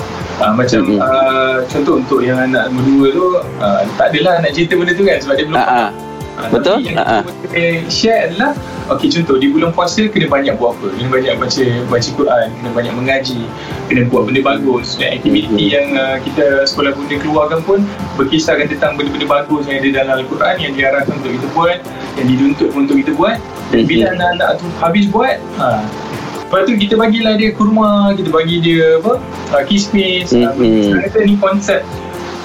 uh, 0.43 0.51
macam 0.51 0.81
Mhm. 0.83 0.99
uh, 0.99 1.57
contoh 1.71 1.93
untuk 2.03 2.19
yang 2.19 2.35
anak 2.35 2.67
nombor 2.67 2.83
dua 2.83 3.07
tu 3.15 3.25
uh, 3.63 3.81
tak 3.95 4.11
adalah 4.11 4.43
nak 4.43 4.51
cerita 4.51 4.75
benda 4.75 4.91
tu 4.91 5.07
kan 5.07 5.17
sebab 5.23 5.35
dia 5.39 5.45
belum 5.47 5.57
Ah 5.63 5.89
ah. 6.35 6.41
Ah, 6.43 6.49
Betul? 6.49 6.77
Tapi 6.79 6.87
yang 6.89 6.97
Ah, 6.97 7.09
ah. 7.09 7.21
kita 7.23 7.45
boleh 7.47 7.71
share 7.87 8.21
adalah 8.27 8.51
Okey 8.83 9.07
contoh 9.07 9.39
di 9.39 9.47
bulan 9.47 9.71
puasa 9.71 10.11
kena 10.11 10.27
banyak 10.27 10.59
buat 10.59 10.75
apa? 10.75 10.91
Kena 10.91 11.07
banyak 11.07 11.33
baca 11.39 11.63
baca 11.87 12.09
Quran, 12.11 12.47
kena 12.51 12.69
banyak 12.75 12.93
mengaji, 12.93 13.39
kena 13.87 14.01
buat 14.11 14.27
benda 14.27 14.43
bagus 14.43 14.99
dan 14.99 15.15
aktiviti 15.15 15.55
Mhm. 15.55 15.71
yang 15.71 15.87
uh, 15.95 16.17
kita 16.19 16.67
sekolah 16.67 16.91
bunda 16.91 17.15
keluarkan 17.15 17.63
pun 17.63 17.79
berkisarkan 18.15 18.67
tentang 18.67 18.99
benda-benda 18.99 19.23
bagus 19.31 19.63
yang 19.65 19.79
ada 19.79 19.89
dalam 19.93 20.13
Al-Quran 20.19 20.55
yang 20.59 20.73
diarahkan 20.75 21.15
untuk 21.15 21.31
kita 21.31 21.47
buat, 21.55 21.77
yang 22.19 22.27
dinuntut 22.27 22.69
untuk 22.75 22.95
kita 22.99 23.11
buat. 23.15 23.39
Dan 23.71 23.87
bila 23.87 24.11
anak-anak 24.11 24.49
tu 24.59 24.67
habis 24.77 25.05
buat, 25.07 25.37
ha, 25.57 25.79
Lepas 26.43 26.69
tu 26.69 26.77
kita 26.77 26.93
bagilah 26.93 27.33
dia 27.33 27.49
kurma, 27.49 28.13
kita 28.13 28.29
bagi 28.29 28.61
dia 28.61 29.01
apa? 29.01 29.17
Uh, 29.49 29.63
kismis. 29.65 30.29
Mhm. 30.29 30.53
Uh, 30.91 31.01
kata 31.01 31.17
ni 31.23 31.33
konsep 31.39 31.81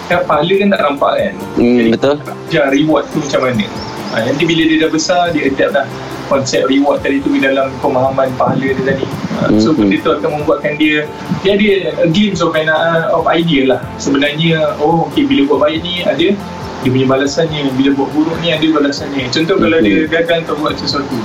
kan 0.08 0.24
pahala 0.24 0.54
kan 0.56 0.68
tak 0.72 0.80
nampak 0.82 1.12
kan. 1.20 1.32
Hmm, 1.60 1.78
betul. 1.92 2.16
ajar 2.48 2.66
reward 2.72 3.04
tu 3.12 3.20
macam 3.20 3.40
mana? 3.44 3.66
Ha, 4.08 4.24
nanti 4.24 4.42
bila 4.48 4.62
dia 4.64 4.88
dah 4.88 4.90
besar 4.90 5.20
dia 5.36 5.52
adapt 5.52 5.72
lah 5.76 5.86
konsep 6.32 6.64
reward 6.68 7.00
tadi 7.04 7.20
tu 7.20 7.28
dalam 7.40 7.68
pemahaman 7.84 8.32
pahala 8.40 8.64
dia 8.72 8.84
tadi. 8.84 9.04
Ha, 9.04 9.52
so 9.60 9.76
Mhm. 9.76 9.84
benda 9.84 9.96
tu 10.00 10.10
akan 10.16 10.30
membuatkan 10.40 10.72
dia 10.80 11.04
dia 11.44 11.50
ada 11.54 11.68
a 12.02 12.06
glimpse 12.08 12.40
of, 12.40 12.56
an, 12.56 12.72
uh, 12.72 13.12
of 13.12 13.28
idea 13.28 13.68
lah. 13.68 13.80
Sebenarnya 14.00 14.80
oh 14.80 15.08
okay, 15.08 15.28
bila 15.28 15.44
buat 15.44 15.68
baik 15.68 15.78
ni 15.84 16.00
ada 16.08 16.32
dia 16.78 16.88
punya 16.88 17.04
balasannya. 17.04 17.68
Bila 17.76 17.90
buat 18.00 18.08
buruk 18.16 18.36
ni 18.40 18.48
ada 18.48 18.64
balasannya. 18.64 19.28
Contoh 19.28 19.60
kalau 19.60 19.78
dia 19.84 20.08
gagal 20.08 20.48
untuk 20.48 20.56
buat 20.64 20.74
sesuatu. 20.80 21.16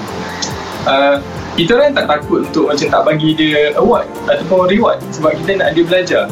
Uh, 0.84 1.16
kita 1.54 1.78
orang 1.78 1.94
tak 1.96 2.10
takut 2.10 2.44
untuk 2.44 2.66
macam 2.68 2.88
tak 2.90 3.02
bagi 3.06 3.30
dia 3.38 3.72
award 3.78 4.10
ataupun 4.28 4.68
reward 4.68 4.98
sebab 5.14 5.32
kita 5.40 5.62
nak 5.62 5.78
dia 5.78 5.84
belajar 5.86 6.24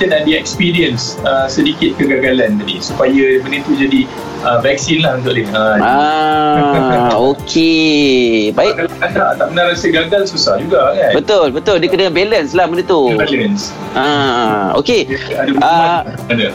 kita 0.00 0.16
nak 0.16 0.24
dia 0.24 0.40
experience 0.40 1.20
uh, 1.22 1.44
sedikit 1.44 1.92
kegagalan 1.94 2.56
tadi 2.56 2.80
supaya 2.80 3.36
benda 3.38 3.60
tu 3.60 3.76
jadi 3.76 4.08
uh, 4.40 4.56
vaksin 4.56 5.04
lah 5.04 5.20
untuk 5.20 5.36
dia 5.36 5.44
uh, 5.52 5.76
Ah, 5.76 7.12
okey. 7.28 8.48
Baik. 8.50 8.80
kalau 8.80 8.96
anak 8.98 9.36
tak 9.36 9.46
pernah 9.46 9.64
rasa 9.68 9.86
gagal 9.92 10.22
susah 10.26 10.56
juga 10.56 10.96
kan 10.96 11.12
Betul, 11.12 11.52
betul. 11.52 11.76
Dia 11.76 11.92
kena 11.92 12.08
balance 12.08 12.56
lah 12.56 12.64
benda 12.64 12.80
tu. 12.82 13.12
balance 13.12 13.76
Ah, 13.92 14.72
okey. 14.72 15.04
ada 15.28 15.52
Ah. 15.60 16.00
hukuman 16.00 16.32
ada 16.32 16.48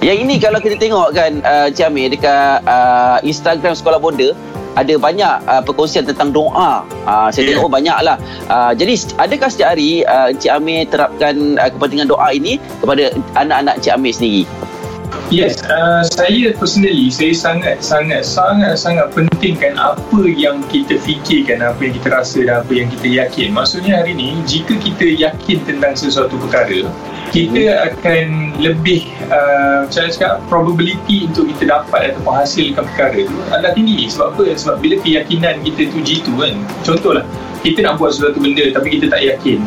Yang 0.00 0.18
ini 0.24 0.34
kalau 0.40 0.58
kita 0.58 0.80
tengok 0.80 1.12
kan 1.12 1.44
uh, 1.44 1.68
Cik 1.68 1.84
Amir 1.84 2.08
dekat 2.08 2.64
uh, 2.64 3.20
Instagram 3.20 3.76
Sekolah 3.76 4.00
Bonda 4.00 4.32
ada 4.80 4.94
banyak 4.96 5.34
uh, 5.44 5.62
perkongsian 5.62 6.08
tentang 6.08 6.32
doa. 6.32 6.82
Uh, 7.04 7.28
saya 7.28 7.52
Ya. 7.52 7.56
tengok 7.56 7.68
oh, 7.68 7.72
banyak 7.72 7.98
lah. 8.04 8.16
Uh, 8.48 8.72
jadi 8.72 8.96
adakah 9.20 9.48
setiap 9.52 9.76
hari 9.76 10.06
uh, 10.08 10.32
Cik 10.32 10.52
Amir 10.56 10.88
terapkan 10.88 11.34
uh, 11.60 11.68
kepentingan 11.68 12.08
doa 12.08 12.28
ini 12.32 12.56
kepada 12.80 13.12
anak-anak 13.36 13.82
Cik 13.84 13.92
Amir 13.96 14.12
sendiri? 14.16 14.44
Yes, 15.30 15.62
uh, 15.66 16.02
saya 16.06 16.54
personally 16.58 17.06
saya 17.10 17.34
sangat 17.34 17.82
sangat 17.86 18.26
sangat 18.26 18.78
sangat 18.78 19.14
pentingkan 19.14 19.78
apa 19.78 20.26
yang 20.26 20.62
kita 20.66 20.98
fikirkan, 21.02 21.62
apa 21.62 21.78
yang 21.86 21.94
kita 21.98 22.08
rasa 22.10 22.42
dan 22.42 22.66
apa 22.66 22.72
yang 22.74 22.90
kita 22.98 23.06
yakin. 23.26 23.54
Maksudnya 23.54 24.02
hari 24.02 24.14
ni 24.14 24.38
jika 24.46 24.74
kita 24.78 25.06
yakin 25.18 25.62
tentang 25.66 25.94
sesuatu 25.94 26.34
perkara, 26.34 26.82
kita 27.28 27.92
akan 27.92 28.56
lebih 28.58 29.12
uh, 29.28 29.84
macam 29.86 30.00
mana 30.02 30.10
cakap 30.10 30.34
probability 30.48 31.28
untuk 31.28 31.52
kita 31.54 31.70
dapat 31.70 32.14
atau 32.16 32.22
menghasilkan 32.26 32.82
perkara 32.94 33.20
tu 33.28 33.36
adalah 33.52 33.72
tinggi. 33.76 34.08
Sebab 34.08 34.26
apa? 34.34 34.44
Sebab 34.56 34.76
bila 34.80 34.96
keyakinan 35.04 35.54
kita 35.62 35.92
tu 35.92 35.98
jitu 36.02 36.32
kan. 36.40 36.54
Contohlah 36.82 37.24
kita 37.60 37.84
nak 37.84 38.00
buat 38.00 38.16
sesuatu 38.16 38.40
benda 38.40 38.64
tapi 38.72 38.96
kita 38.98 39.12
tak 39.12 39.22
yakin. 39.24 39.60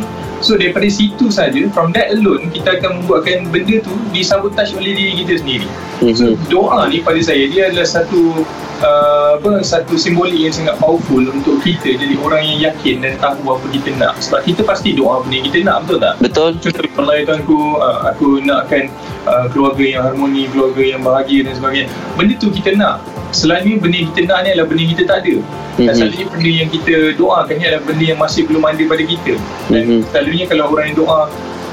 So 0.43 0.59
daripada 0.59 0.83
situ 0.91 1.31
saja 1.31 1.71
from 1.71 1.95
that 1.95 2.11
alone 2.11 2.51
kita 2.51 2.75
akan 2.75 2.99
membuatkan 2.99 3.47
benda 3.47 3.79
tu 3.79 3.95
disabotaj 4.11 4.75
oleh 4.75 4.91
diri 4.91 5.13
kita 5.23 5.39
sendiri. 5.39 5.67
So 6.03 6.35
Mhm. 6.35 6.51
doa 6.51 6.83
ni 6.91 6.99
pada 6.99 7.15
saya 7.23 7.47
dia 7.47 7.71
adalah 7.71 7.87
satu 7.87 8.43
uh, 8.83 9.39
apa 9.39 9.63
satu 9.63 9.95
simbolik 9.95 10.35
yang 10.35 10.51
sangat 10.51 10.75
powerful 10.83 11.23
untuk 11.23 11.63
kita 11.63 11.95
jadi 11.95 12.19
orang 12.19 12.43
yang 12.43 12.59
yakin 12.75 12.99
dan 12.99 13.15
tahu 13.23 13.55
apa 13.55 13.65
kita 13.71 13.95
nak. 13.95 14.19
Sebab 14.19 14.43
kita 14.43 14.67
pasti 14.67 14.91
doa 14.91 15.23
benda 15.23 15.39
yang 15.39 15.47
kita 15.47 15.59
nak 15.63 15.77
betul 15.87 15.97
tak? 16.03 16.15
Betul. 16.19 16.49
contoh 16.59 16.83
Allah 16.99 17.13
ya 17.15 17.23
Tuhanku 17.23 17.59
uh, 17.79 17.99
aku 18.11 18.27
nakkan 18.43 18.83
uh, 19.23 19.47
keluarga 19.47 19.83
yang 19.87 20.01
harmoni 20.03 20.51
keluarga 20.51 20.83
yang 20.83 21.01
bahagia 21.07 21.47
dan 21.47 21.55
sebagainya 21.55 21.87
benda 22.19 22.35
tu 22.35 22.51
kita 22.51 22.75
nak 22.75 22.99
selalunya 23.33 23.81
benda 23.81 23.97
yang 23.97 24.09
kita 24.09 24.21
nak 24.29 24.37
ni 24.41 24.49
adalah 24.53 24.67
benda 24.69 24.81
yang 24.81 24.91
kita 24.93 25.03
tak 25.03 25.17
ada 25.25 25.35
dan 25.73 25.83
Mhm. 25.83 25.95
selalunya 25.97 26.25
benda 26.29 26.49
yang 26.53 26.69
kita 26.69 26.93
doakan 27.17 27.53
ni 27.57 27.63
adalah 27.65 27.83
benda 27.83 28.03
yang 28.05 28.19
masih 28.21 28.41
belum 28.45 28.63
ada 28.63 28.83
pada 28.85 29.03
kita 29.03 29.33
dan 29.67 29.81
Mhm. 29.83 29.99
selalunya 30.07 30.45
kalau 30.45 30.63
orang 30.69 30.85
yang 30.87 30.97
doa 30.97 31.21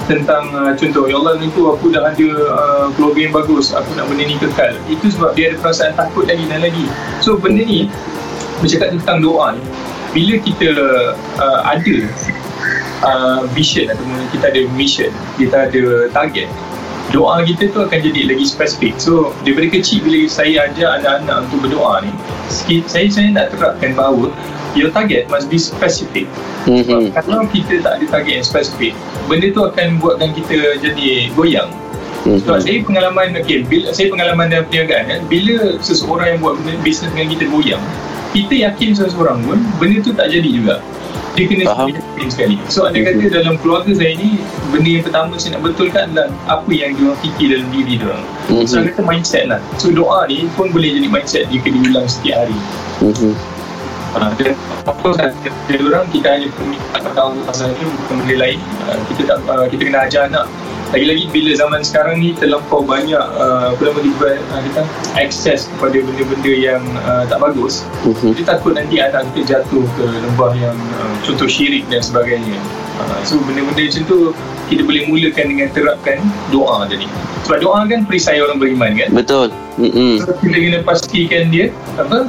tentang 0.09 0.45
uh, 0.51 0.73
contoh 0.75 1.07
ya 1.07 1.15
Allah 1.15 1.39
ni 1.39 1.47
tu 1.55 1.63
aku 1.65 1.87
dah 1.89 2.03
ada 2.03 2.29
uh, 2.51 2.87
keluarga 2.93 3.21
yang 3.23 3.35
bagus 3.37 3.71
aku 3.71 3.95
nak 3.95 4.11
benda 4.11 4.25
ni 4.25 4.35
kekal 4.37 4.75
itu 4.89 5.07
sebab 5.07 5.39
dia 5.39 5.53
ada 5.53 5.57
perasaan 5.61 5.95
takut 5.95 6.27
lagi 6.27 6.43
dan 6.51 6.59
lagi 6.59 6.91
so 7.23 7.39
benda 7.39 7.63
ni 7.63 7.87
bercakap 8.59 8.91
tentang 8.91 9.23
doa 9.23 9.55
ni 9.55 9.63
bila 10.11 10.35
kita 10.43 10.69
uh, 11.39 11.61
ada 11.63 11.95
uh, 13.07 13.41
vision 13.53 13.87
ataupun 13.87 14.19
kita 14.33 14.51
ada 14.51 14.61
mission 14.75 15.11
kita 15.39 15.71
ada 15.71 15.83
target 16.11 16.51
doa 17.11 17.43
kita 17.43 17.71
tu 17.75 17.79
akan 17.83 17.99
jadi 17.99 18.31
lagi 18.31 18.47
spesifik 18.47 18.95
so 18.97 19.35
daripada 19.43 19.67
kecil 19.75 19.99
bila 20.07 20.27
saya 20.31 20.71
ajar 20.71 21.03
anak-anak 21.03 21.37
untuk 21.51 21.59
berdoa 21.67 22.07
ni 22.07 22.13
saya 22.87 23.11
saya 23.11 23.27
nak 23.35 23.51
terapkan 23.51 23.93
bahawa 23.95 24.31
your 24.79 24.91
target 24.95 25.27
must 25.27 25.51
be 25.51 25.59
specific 25.59 26.27
Mhm. 26.69 27.11
kalau 27.17 27.49
kita 27.51 27.83
tak 27.83 27.99
ada 27.99 28.05
target 28.07 28.33
yang 28.43 28.47
spesifik 28.47 28.93
benda 29.27 29.51
tu 29.51 29.67
akan 29.67 29.99
buatkan 29.99 30.31
kita 30.37 30.79
jadi 30.79 31.33
goyang 31.35 31.71
sebab 32.21 32.61
Mhm. 32.61 32.63
saya 32.63 32.77
pengalaman 32.85 33.27
okay, 33.35 33.65
bila, 33.65 33.91
saya 33.91 34.07
pengalaman 34.13 34.53
dalam 34.53 34.69
perniagaan 34.69 35.05
kan, 35.09 35.21
bila 35.27 35.81
seseorang 35.81 36.37
yang 36.37 36.39
buat 36.45 36.55
bisnes 36.85 37.11
dengan 37.17 37.33
kita 37.33 37.45
goyang 37.49 37.83
kita 38.31 38.55
yakin 38.71 38.95
seseorang 38.95 39.43
pun 39.43 39.59
benda 39.83 39.99
tu 39.99 40.13
tak 40.15 40.31
jadi 40.31 40.47
juga 40.47 40.79
dia 41.41 41.47
kena 41.49 41.65
Faham. 41.73 41.89
sekali. 42.29 42.57
So 42.69 42.85
anda 42.85 43.01
kata 43.01 43.33
dalam 43.33 43.57
keluarga 43.65 43.97
saya 43.97 44.13
ni 44.21 44.37
benda 44.69 44.91
yang 44.93 45.05
pertama 45.09 45.33
saya 45.41 45.57
nak 45.57 45.63
betulkan 45.65 46.13
adalah 46.13 46.29
apa 46.53 46.69
yang 46.69 46.93
dia 46.93 47.13
fikir 47.25 47.47
dalam 47.57 47.69
diri 47.73 47.95
dia. 47.97 48.17
Mhm. 48.53 48.69
so 48.69 48.77
saya 48.77 48.93
kata 48.93 49.01
mindset 49.09 49.45
lah. 49.49 49.61
So 49.81 49.89
doa 49.89 50.29
ni 50.29 50.45
pun 50.53 50.69
boleh 50.69 51.01
jadi 51.01 51.09
mindset 51.09 51.49
jika 51.49 51.73
diulang 51.73 52.05
setiap 52.05 52.45
hari. 52.45 52.59
Mhm. 53.01 53.33
Uh, 54.11 54.31
dan 54.43 54.59
apa 54.91 55.09
dia 55.71 55.79
orang 55.87 56.03
kita 56.11 56.29
hanya 56.35 56.51
perlu 56.51 56.75
tahu 57.15 57.31
pasal 57.47 57.71
ni 57.71 57.87
bukan 57.87 58.15
benda 58.27 58.37
lain. 58.43 58.59
Uh, 58.91 59.01
kita 59.09 59.23
tak 59.33 59.39
uh, 59.49 59.67
kita 59.71 59.83
kena 59.87 59.99
ajar 60.05 60.23
anak 60.29 60.45
lagi-lagi 60.91 61.31
bila 61.31 61.51
zaman 61.55 61.81
sekarang 61.87 62.19
ni 62.19 62.35
terlampau 62.35 62.83
banyak 62.83 63.23
uh, 63.39 63.71
apa 63.71 63.83
nama 63.83 64.01
dia 64.03 64.31
uh, 64.51 64.61
kita 64.67 64.83
akses 65.15 65.71
kepada 65.71 66.03
benda-benda 66.03 66.53
yang 66.53 66.83
uh, 67.07 67.23
tak 67.31 67.39
bagus 67.39 67.87
Mhm. 68.03 68.35
kita 68.35 68.59
takut 68.59 68.75
nanti 68.75 68.99
anak 68.99 69.29
kita 69.31 69.59
jatuh 69.59 69.85
ke 69.95 70.05
lembah 70.05 70.53
yang 70.59 70.75
uh, 70.99 71.15
contoh 71.23 71.47
syirik 71.47 71.87
dan 71.87 72.03
sebagainya 72.03 72.59
uh, 72.99 73.19
so 73.23 73.39
benda-benda 73.47 73.87
macam 73.87 74.03
tu 74.11 74.19
kita 74.67 74.83
boleh 74.83 75.03
mulakan 75.07 75.45
dengan 75.47 75.69
terapkan 75.71 76.19
doa 76.51 76.87
tadi 76.91 77.07
sebab 77.47 77.59
doa 77.63 77.81
kan 77.87 78.03
perisai 78.07 78.43
orang 78.43 78.59
beriman 78.59 78.91
kan 78.99 79.09
Betul. 79.15 79.49
Mhm. 79.79 80.27
So, 80.27 80.35
kita 80.43 80.59
kena 80.59 80.79
pastikan 80.83 81.55
dia 81.55 81.71
apa 81.97 82.27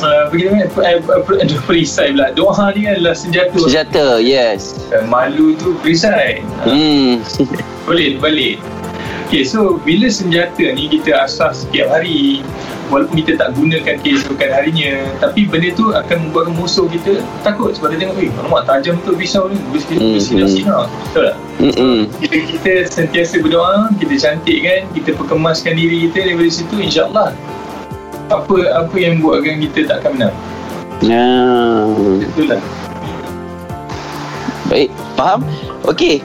uh, 0.00 0.32
bagaimana 0.32 0.64
eh, 0.64 0.96
eh, 0.96 1.60
perisai 1.68 2.16
pula 2.16 2.32
doa 2.32 2.72
ni 2.72 2.88
adalah 2.88 3.12
senjata 3.12 3.52
Senjata, 3.58 4.06
yes. 4.22 4.88
Uh, 4.88 5.04
malu 5.10 5.52
tu 5.60 5.76
perisai 5.84 6.40
uh, 6.64 6.72
Hmm. 6.72 7.20
boleh 7.86 8.16
balik 8.16 8.56
Okay, 9.32 9.48
so 9.48 9.80
bila 9.80 10.12
senjata 10.12 10.60
ni 10.76 10.92
kita 10.92 11.24
asas 11.24 11.64
setiap 11.64 11.88
hari 11.88 12.44
walaupun 12.92 13.24
kita 13.24 13.40
tak 13.40 13.56
gunakan 13.56 13.96
keesokan 14.04 14.52
harinya 14.52 15.08
tapi 15.24 15.48
benda 15.48 15.72
tu 15.72 15.88
akan 15.88 16.28
membuat 16.28 16.52
musuh 16.52 16.84
kita 16.84 17.24
takut 17.40 17.72
sebab 17.72 17.96
dia 17.96 18.04
tengok 18.04 18.20
eh 18.20 18.30
alamak 18.44 18.68
tajam 18.68 19.00
tu 19.00 19.16
pisau 19.16 19.48
ni 19.48 19.56
mesti 19.72 19.96
Hmm, 19.96 20.20
mesti 20.20 20.32
hmm. 20.36 20.52
sinar 20.52 20.84
betul 20.84 21.32
tak? 21.32 21.36
Bila 22.20 22.38
kita 22.44 22.72
sentiasa 22.92 23.40
berdoa, 23.40 23.88
kita 23.96 24.14
cantikkan, 24.20 24.84
kita 24.92 25.16
perkemaskan 25.16 25.80
diri 25.80 26.12
kita 26.12 26.28
daripada 26.28 26.50
situ, 26.52 26.76
insyaAllah 26.76 27.32
apa 28.28 28.56
apa 28.76 28.96
yang 28.98 29.18
buatkan 29.18 29.58
kita 29.58 29.88
tak 29.88 29.96
akan 30.04 30.10
menang. 30.18 30.36
Ya. 31.02 31.26
Betul 32.22 32.46
lah. 32.54 32.62
Baik, 34.70 34.90
faham? 35.18 35.40
Okey. 35.90 36.22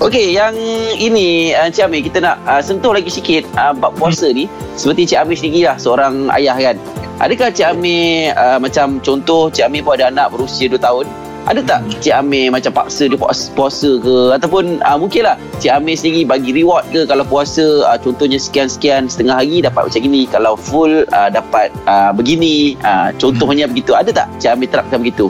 Okey, 0.00 0.32
yang 0.32 0.56
ini 0.96 1.52
uh, 1.52 1.68
Cik 1.68 1.84
Amir 1.86 2.00
kita 2.08 2.24
nak 2.24 2.40
uh, 2.48 2.64
sentuh 2.64 2.96
lagi 2.96 3.12
sikit 3.12 3.44
uh, 3.60 3.76
bab 3.76 3.92
puasa 4.00 4.32
ni. 4.32 4.48
Seperti 4.74 5.12
Cik 5.12 5.28
Amir 5.28 5.36
sendiri 5.36 5.68
lah 5.68 5.76
seorang 5.76 6.32
ayah 6.40 6.56
kan. 6.56 6.76
Adakah 7.20 7.52
Cik 7.52 7.76
Amir 7.76 8.32
uh, 8.32 8.56
macam 8.56 8.96
contoh 9.04 9.52
Cik 9.52 9.68
Amir 9.68 9.84
pun 9.84 10.00
ada 10.00 10.08
anak 10.08 10.32
berusia 10.32 10.72
2 10.72 10.80
tahun. 10.80 11.04
Ada 11.50 11.66
tak 11.66 11.80
Cik 11.98 12.14
Amir 12.14 12.54
macam 12.54 12.70
paksa 12.70 13.10
dia 13.10 13.18
puasa, 13.18 13.50
puasa 13.58 13.98
ke 13.98 14.38
ataupun 14.38 14.78
uh, 14.86 14.94
mungkinlah 14.94 15.34
Cik 15.58 15.82
Amir 15.82 15.98
sendiri 15.98 16.22
bagi 16.22 16.54
reward 16.54 16.86
ke 16.94 17.02
kalau 17.10 17.26
puasa 17.26 17.82
uh, 17.90 17.98
contohnya 17.98 18.38
sekian-sekian 18.38 19.10
setengah 19.10 19.42
hari 19.42 19.58
dapat 19.58 19.90
macam 19.90 19.98
gini 19.98 20.30
kalau 20.30 20.54
full 20.54 21.02
uh, 21.10 21.26
dapat 21.26 21.74
uh, 21.90 22.14
begini 22.14 22.78
uh, 22.86 23.10
contohnya 23.18 23.66
begitu 23.66 23.98
ada 23.98 24.14
tak 24.14 24.30
Cik 24.38 24.54
Amir 24.54 24.70
terapkan 24.70 25.02
begitu 25.02 25.26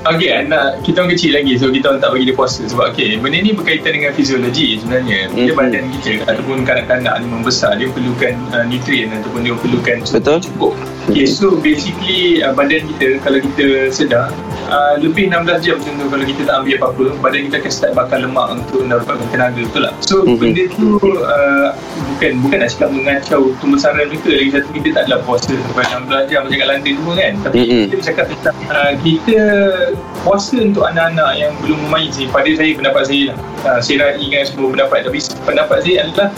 Okey, 0.00 0.32
anak 0.32 0.80
kita 0.80 1.04
orang 1.04 1.12
kecil 1.12 1.36
lagi 1.36 1.60
so 1.60 1.68
kita 1.68 1.92
orang 1.92 2.00
tak 2.00 2.16
bagi 2.16 2.32
dia 2.32 2.36
puasa 2.36 2.64
sebab 2.64 2.96
okey, 2.96 3.20
benda 3.20 3.36
ni 3.44 3.52
berkaitan 3.52 3.92
dengan 4.00 4.16
fisiologi 4.16 4.80
sebenarnya. 4.80 5.28
Bila 5.28 5.52
Mhm. 5.52 5.58
badan 5.60 5.84
kita 5.92 6.10
ataupun 6.24 6.56
kanak-kanak 6.64 7.20
ni 7.20 7.26
membesar, 7.28 7.76
dia 7.76 7.84
perlukan 7.92 8.32
uh, 8.56 8.64
nutrien 8.64 9.12
ataupun 9.12 9.44
dia 9.44 9.52
perlukan 9.60 9.96
Betul. 10.00 10.40
cukup. 10.40 10.72
Okay, 11.10 11.26
so 11.26 11.58
basically 11.58 12.38
uh, 12.38 12.54
badan 12.54 12.86
kita 12.86 13.18
kalau 13.18 13.42
kita 13.42 13.90
sedar 13.90 14.30
uh, 14.70 14.94
lebih 14.94 15.26
16 15.26 15.58
jam 15.66 15.76
contoh 15.82 16.06
kalau 16.06 16.22
kita 16.22 16.46
tak 16.46 16.54
ambil 16.62 16.74
apa-apa, 16.78 17.04
badan 17.18 17.40
kita 17.50 17.56
akan 17.58 17.72
start 17.74 17.92
bakar 17.98 18.18
lemak 18.22 18.46
untuk 18.54 18.86
mendapatkan 18.86 19.26
tenaga 19.34 19.58
betul 19.58 19.82
tak? 19.90 19.94
So 20.06 20.16
Mhm. 20.22 20.38
benda 20.38 20.62
tu 20.70 20.86
uh, 21.18 21.68
bukan 22.14 22.30
bukan 22.46 22.56
nak 22.62 22.70
cakap 22.70 22.88
mengacau 22.94 23.40
pembesaran 23.58 24.06
mereka 24.06 24.30
lagi 24.30 24.50
satu 24.54 24.70
kita 24.70 24.88
tak 24.94 25.02
adalah 25.10 25.20
puasa 25.26 25.50
sampai 25.50 25.84
16 25.90 26.30
jam 26.30 26.40
macam 26.46 26.56
kat 26.62 26.68
London 26.70 26.92
semua 26.94 27.14
kan. 27.18 27.32
Tapi 27.42 27.58
Mhm. 27.58 27.82
kita 27.82 27.94
bercakap 27.98 28.24
tentang 28.30 28.56
uh, 28.70 28.92
kita 29.02 29.38
puasa 30.22 30.56
untuk 30.62 30.84
anak-anak 30.86 31.30
yang 31.34 31.52
belum 31.66 31.78
memayis 31.90 32.14
ni 32.22 32.30
pada 32.30 32.50
saya 32.54 32.70
pendapat 32.70 33.02
saya 33.10 33.22
lah 33.34 33.36
uh, 33.66 33.80
saya 33.82 33.96
raikan 34.14 34.42
semua 34.46 34.66
pendapat 34.70 34.98
tapi 35.10 35.18
pendapat 35.42 35.78
saya 35.82 35.96
adalah 36.06 36.28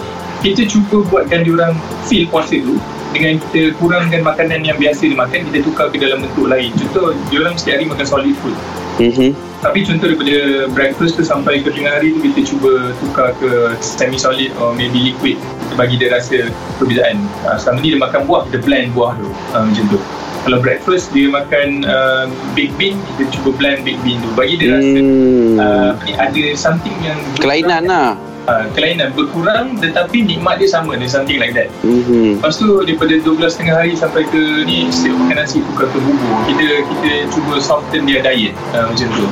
kita 0.41 0.65
cuba 0.65 0.97
buatkan 1.07 1.45
diorang 1.45 1.77
feel 2.09 2.25
puasa 2.33 2.57
tu 2.57 2.81
dengan 3.13 3.35
kita 3.39 3.77
kurangkan 3.77 4.21
makanan 4.21 4.65
yang 4.65 4.77
biasa 4.77 5.05
dia 5.05 5.15
makan 5.15 5.45
kita 5.49 5.59
tukar 5.63 5.87
ke 5.89 5.97
dalam 5.97 6.25
bentuk 6.25 6.49
lain 6.49 6.73
contoh 6.75 7.13
diorang 7.29 7.55
setiap 7.55 7.79
hari 7.79 7.87
makan 7.87 8.07
solid 8.07 8.35
food 8.41 8.57
Mhm. 8.93 9.33
tapi 9.65 9.89
contoh 9.89 10.05
daripada 10.05 10.37
breakfast 10.69 11.17
tu 11.17 11.25
sampai 11.25 11.65
ke 11.65 11.73
tengah 11.73 11.97
hari 11.97 12.13
tu 12.13 12.21
kita 12.23 12.41
cuba 12.45 12.93
tukar 13.01 13.33
ke 13.37 13.73
semi 13.81 14.17
solid 14.17 14.53
or 14.59 14.73
maybe 14.73 15.01
liquid 15.03 15.41
kita 15.65 15.75
bagi 15.75 15.97
dia 15.97 16.13
rasa 16.13 16.53
perbezaan 16.77 17.17
uh, 17.45 17.57
selama 17.57 17.81
ni 17.81 17.93
dia 17.93 18.01
makan 18.01 18.21
buah 18.29 18.45
kita 18.49 18.59
blend 18.61 18.93
buah 18.93 19.17
tu 19.17 19.29
uh, 19.53 19.65
macam 19.65 19.85
tu 19.89 19.99
kalau 20.43 20.59
breakfast 20.59 21.09
dia 21.15 21.31
makan 21.31 21.87
uh, 21.87 22.29
baked 22.53 22.75
bean 22.77 23.01
kita 23.15 23.33
cuba 23.33 23.55
blend 23.57 23.81
baked 23.81 24.03
bean 24.03 24.21
tu 24.21 24.29
bagi 24.35 24.55
dia 24.57 24.77
rasa 24.77 24.99
Hmm. 25.01 25.57
uh, 25.57 25.91
ada 26.19 26.43
something 26.53 26.97
yang 27.01 27.17
Kelainan 27.37 27.83
lah. 27.87 28.13
Uh, 28.47 28.67
kelainan 28.73 29.11
berkurang 29.13 29.79
tetapi 29.79 30.23
nikmat 30.23 30.59
dia 30.59 30.69
sama 30.69 30.95
dia 30.95 31.07
something 31.07 31.39
like 31.39 31.53
that 31.53 31.69
Mhm. 31.83 32.39
Lepas 32.39 32.59
tu 32.59 32.69
daripada 32.81 33.15
12 33.19 33.39
setengah 33.49 33.75
hari 33.77 33.95
sampai 33.95 34.23
ke 34.27 34.63
ni 34.65 34.87
setiap 34.89 35.19
makan 35.19 35.37
nasi 35.39 35.59
tukar 35.63 35.87
ke 35.89 35.99
bubur. 35.99 36.33
Kita 36.47 36.67
kita 36.85 37.11
cuba 37.31 37.55
soften 37.59 38.03
dia 38.05 38.19
diet 38.21 38.55
uh, 38.73 38.87
macam 38.87 39.09
tu. 39.13 39.27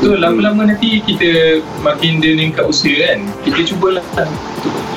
So 0.00 0.12
lama-lama 0.14 0.68
nanti 0.68 1.00
kita 1.00 1.60
makin 1.80 2.20
dia 2.20 2.36
meningkat 2.36 2.64
usia 2.64 2.92
kan. 3.08 3.24
Kita 3.40 3.72
cubalah 3.72 4.04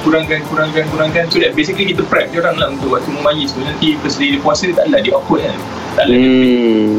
kurangkan 0.04 0.40
kurangkan 0.48 0.84
kurangkan 0.88 1.24
so 1.28 1.40
that 1.40 1.52
basically 1.52 1.84
kita 1.86 2.04
prep 2.08 2.32
dia 2.32 2.40
orang 2.40 2.56
lah 2.56 2.68
untuk 2.72 2.96
waktu 2.96 3.10
memayis 3.12 3.52
tu 3.52 3.60
nanti 3.60 3.96
pas 4.00 4.14
dia 4.16 4.40
puasa 4.40 4.68
tak 4.72 4.88
adalah 4.88 5.02
dia 5.04 5.14
awkward 5.16 5.44
kan. 5.44 5.58
Tak 5.96 6.04
adalah 6.08 6.20
dia 6.20 6.32
Hmm. 6.32 6.92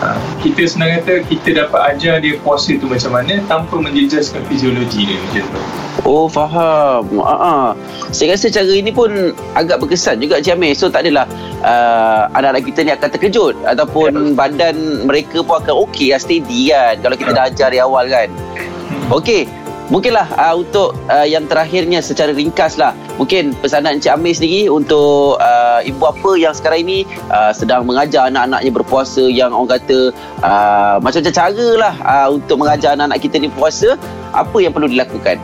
Ha, 0.00 0.16
kita 0.40 0.64
senang 0.64 0.96
kata 0.96 1.28
kita 1.28 1.48
dapat 1.60 1.80
ajar 1.92 2.24
dia 2.24 2.40
puasa 2.40 2.72
tu 2.80 2.88
macam 2.88 3.20
mana 3.20 3.36
tanpa 3.44 3.76
menjejaskan 3.76 4.40
fiziologi 4.48 5.04
dia 5.04 5.20
macam 5.28 5.44
tu. 5.44 5.60
Oh 6.08 6.24
faham. 6.24 7.04
Ah, 7.20 7.76
saya 8.08 8.32
rasa 8.32 8.48
cara 8.48 8.72
ini 8.72 8.88
pun 8.88 9.36
agak 9.52 9.84
berkesan 9.84 10.16
juga 10.24 10.40
Cik 10.40 10.56
Amir. 10.56 10.72
So 10.72 10.88
tak 10.88 11.04
adalah 11.04 11.28
uh, 11.60 12.32
anak-anak 12.32 12.64
kita 12.72 12.80
ni 12.88 12.90
akan 12.96 13.08
terkejut 13.12 13.54
ataupun 13.68 14.32
badan 14.32 15.04
mereka 15.04 15.44
pun 15.44 15.60
akan 15.60 15.84
okey 15.84 16.16
lah 16.16 16.20
steady 16.22 16.72
kan 16.72 16.96
kalau 17.04 17.16
kita 17.20 17.36
dah 17.36 17.44
ajar 17.52 17.68
dari 17.68 17.84
awal 17.84 18.08
kan. 18.08 18.32
Hmm. 18.32 19.20
Okey. 19.20 19.59
Mungkinlah 19.90 20.26
uh, 20.38 20.54
untuk 20.56 20.96
uh, 21.10 21.26
yang 21.26 21.44
terakhirnya 21.50 22.00
secara 22.00 22.30
ringkas 22.32 22.78
lah. 22.78 22.96
Mungkin 23.18 23.52
pesanan 23.60 24.00
Encik 24.00 24.16
Amir 24.16 24.32
sendiri 24.32 24.70
untuk 24.72 25.36
uh, 25.42 25.84
ibu 25.84 26.00
apa 26.08 26.30
yang 26.38 26.54
sekarang 26.56 26.88
ini 26.88 26.98
uh, 27.28 27.52
sedang 27.52 27.84
mengajar 27.84 28.30
anak-anaknya 28.30 28.70
berpuasa 28.72 29.28
yang 29.28 29.52
orang 29.52 29.76
kata 29.76 30.14
uh, 30.40 30.96
macam-macam 31.02 31.34
cara 31.34 31.68
lah 31.76 31.94
uh, 32.06 32.28
untuk 32.32 32.56
mengajar 32.62 32.96
anak-anak 32.96 33.20
kita 33.20 33.36
ni 33.42 33.52
puasa 33.52 33.98
apa 34.32 34.56
yang 34.62 34.72
perlu 34.72 34.88
dilakukan? 34.88 35.36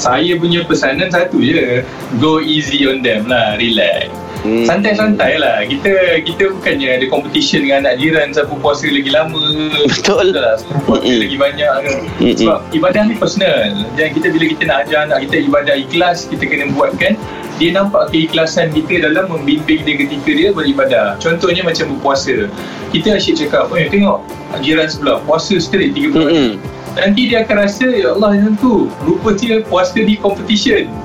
Saya 0.00 0.32
punya 0.40 0.64
pesanan 0.64 1.12
satu 1.12 1.44
je. 1.44 1.84
Go 2.18 2.40
easy 2.40 2.88
on 2.88 3.04
them 3.04 3.28
lah 3.28 3.60
relax 3.60 4.08
Hmm. 4.40 4.64
Santai-santai 4.64 5.36
lah. 5.36 5.60
Kita 5.68 6.22
kita 6.24 6.48
bukannya 6.56 6.96
ada 6.96 7.06
competition 7.12 7.68
dengan 7.68 7.84
anak 7.84 8.00
jiran 8.00 8.32
Siapa 8.32 8.54
puasa 8.56 8.88
lagi 8.88 9.10
lama. 9.12 9.44
Betul. 9.92 10.32
Lah, 10.32 10.56
Puasa 10.88 11.04
mm 11.04 11.18
lagi 11.20 11.36
banyak 11.36 11.72
ke 11.84 11.92
mm 12.24 12.34
Sebab 12.40 12.58
ibadah 12.72 13.02
ni 13.04 13.14
personal. 13.20 13.68
Dan 13.94 14.08
kita 14.16 14.26
bila 14.32 14.44
kita 14.48 14.62
nak 14.64 14.78
ajar 14.88 14.98
anak 15.08 15.18
kita 15.28 15.36
ibadah 15.44 15.74
ikhlas 15.76 16.24
Kita 16.28 16.44
kena 16.48 16.72
buatkan 16.72 17.20
Dia 17.60 17.76
nampak 17.76 18.08
keikhlasan 18.08 18.72
kita 18.72 19.04
dalam 19.04 19.28
membimbing 19.28 19.84
dia 19.84 19.94
ketika 20.00 20.30
dia 20.32 20.48
beribadah. 20.56 21.20
Contohnya 21.20 21.60
macam 21.60 21.96
berpuasa. 21.96 22.48
Kita 22.96 23.20
asyik 23.20 23.44
cakap 23.46 23.68
Oh 23.68 23.76
tengok 23.76 24.24
jiran 24.64 24.88
sebelah 24.88 25.20
puasa 25.28 25.60
straight 25.60 25.92
3 25.92 26.10
bulan 26.16 26.32
mm 26.32 26.79
nanti 26.96 27.30
dia 27.30 27.46
akan 27.46 27.56
rasa 27.66 27.86
ya 27.90 28.14
Allah 28.16 28.38
yang 28.38 28.54
tu. 28.58 28.90
Rupa 29.06 29.34
dia 29.36 29.62
puasa 29.66 29.98
di 29.98 30.14
competition. 30.18 30.90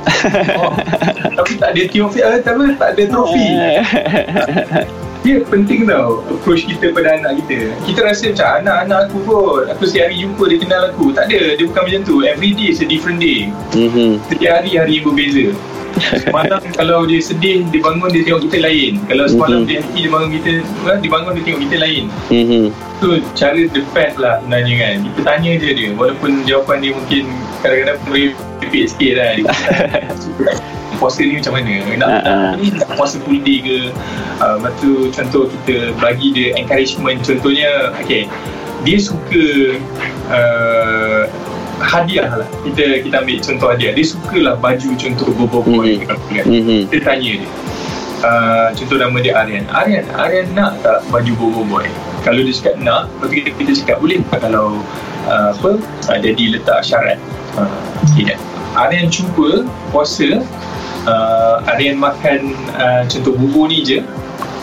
Oh, 0.56 0.74
tapi 1.38 1.60
tak 1.62 1.78
ada 1.78 1.82
trofi 1.92 2.20
eh, 2.24 2.42
tak, 2.42 2.58
apa, 2.58 2.66
tak 2.82 2.90
ada 2.98 3.04
trofi 3.14 3.46
dia 5.26 5.42
penting 5.42 5.90
tau 5.90 6.22
approach 6.30 6.70
kita 6.70 6.94
pada 6.94 7.18
anak 7.18 7.42
kita. 7.42 7.74
Kita 7.82 8.00
rasa 8.06 8.30
macam 8.30 8.50
anak-anak 8.62 9.00
aku 9.10 9.18
pun 9.26 9.62
aku 9.66 9.84
setiap 9.90 10.14
hari 10.14 10.22
jumpa 10.22 10.44
dia 10.54 10.58
kenal 10.62 10.82
aku. 10.94 11.06
Tak 11.18 11.34
ada 11.34 11.58
dia 11.58 11.66
bukan 11.66 11.82
macam 11.90 12.02
tu. 12.06 12.16
Every 12.22 12.54
day 12.54 12.70
is 12.70 12.80
a 12.86 12.88
different 12.88 13.18
day. 13.18 13.50
Mm-hmm. 13.74 14.22
setiap 14.30 14.62
hari 14.62 14.72
hari 14.78 14.96
berbeza 15.02 15.50
Semalam 16.00 16.62
kalau 16.76 17.08
dia 17.08 17.20
sedih 17.24 17.64
Dia 17.72 17.80
bangun 17.80 18.10
dia 18.12 18.22
tengok 18.28 18.48
kita 18.52 18.58
lain. 18.64 18.92
Kalau 19.08 19.26
semalam 19.30 19.64
mm-hmm. 19.64 19.70
dia 19.70 19.84
happy 19.84 20.00
Dia 20.04 20.12
bangun 20.12 20.30
kita 20.40 20.52
Dia 21.00 21.10
bangun 21.10 21.32
dia 21.36 21.44
tengok 21.44 21.62
kita 21.68 21.76
lain. 21.80 22.04
Mm-hmm. 22.32 22.66
Tu 23.00 23.10
cara 23.36 23.62
the 23.72 23.82
best 23.92 24.16
lah 24.20 24.40
sebenarnya 24.44 24.74
kan. 24.80 24.96
Kita 25.12 25.20
tanya 25.24 25.52
je 25.60 25.70
dia. 25.72 25.90
Walaupun 25.96 26.32
jawapan 26.44 26.78
dia 26.84 26.92
mungkin 26.96 27.24
Kadang-kadang 27.64 27.98
merepek 28.08 28.84
sikit 28.92 29.12
lah 29.20 29.32
Puasa 31.00 31.28
ni 31.28 31.36
macam 31.44 31.60
mana? 31.60 31.74
Nak, 32.00 32.10
uh-huh. 32.24 32.52
nak 32.80 32.90
puasa 32.96 33.20
full 33.20 33.44
day 33.44 33.60
ke? 33.60 33.92
Uh, 34.40 34.56
Lepas 34.64 34.74
tu 34.80 34.92
contoh 35.12 35.44
kita 35.52 35.92
Bagi 36.00 36.32
dia 36.32 36.56
encouragement. 36.56 37.20
Contohnya 37.20 37.92
Okay 38.00 38.32
Dia 38.88 38.98
suka 39.04 39.44
uh, 40.32 41.28
hadiah 41.82 42.30
lah. 42.44 42.48
Kita 42.64 43.04
kita 43.04 43.16
ambil 43.24 43.38
contoh 43.44 43.68
hadiah. 43.72 43.92
Dia 43.96 44.06
sukalah 44.06 44.56
baju 44.60 44.90
contoh 44.96 45.28
bobo 45.36 45.60
boy 45.64 46.00
mm-hmm. 46.00 46.48
mm-hmm. 46.48 46.82
kita 46.92 47.04
tanya 47.04 47.32
dia 47.42 47.50
uh, 48.26 48.68
contoh 48.74 48.98
nama 48.98 49.18
dia 49.22 49.34
Aryan 49.38 49.66
Aryan 49.70 50.06
Aryan 50.16 50.46
nak 50.56 50.80
tak 50.82 51.04
baju 51.12 51.32
bobo 51.38 51.62
boy? 51.68 51.88
Kalau 52.26 52.42
dia 52.42 52.54
cakap 52.58 52.82
nak 52.82 53.12
lepas 53.22 53.30
kita, 53.30 53.50
kita 53.54 53.72
cakap 53.84 53.98
boleh. 54.02 54.20
Tak 54.34 54.50
kalau 54.50 54.82
uh, 55.30 55.50
apa 55.54 55.72
uh, 55.82 56.18
jadi 56.18 56.58
letak 56.58 56.82
syarat. 56.82 57.20
Uh, 57.56 57.70
tidak. 58.18 58.40
Aryan 58.76 59.08
cuba 59.08 59.64
puasa 59.94 60.44
uh, 61.08 61.56
Aryan 61.72 61.96
makan 61.96 62.52
uh, 62.76 63.04
contoh 63.08 63.34
bubur 63.36 63.70
ni 63.70 63.86
je. 63.86 64.00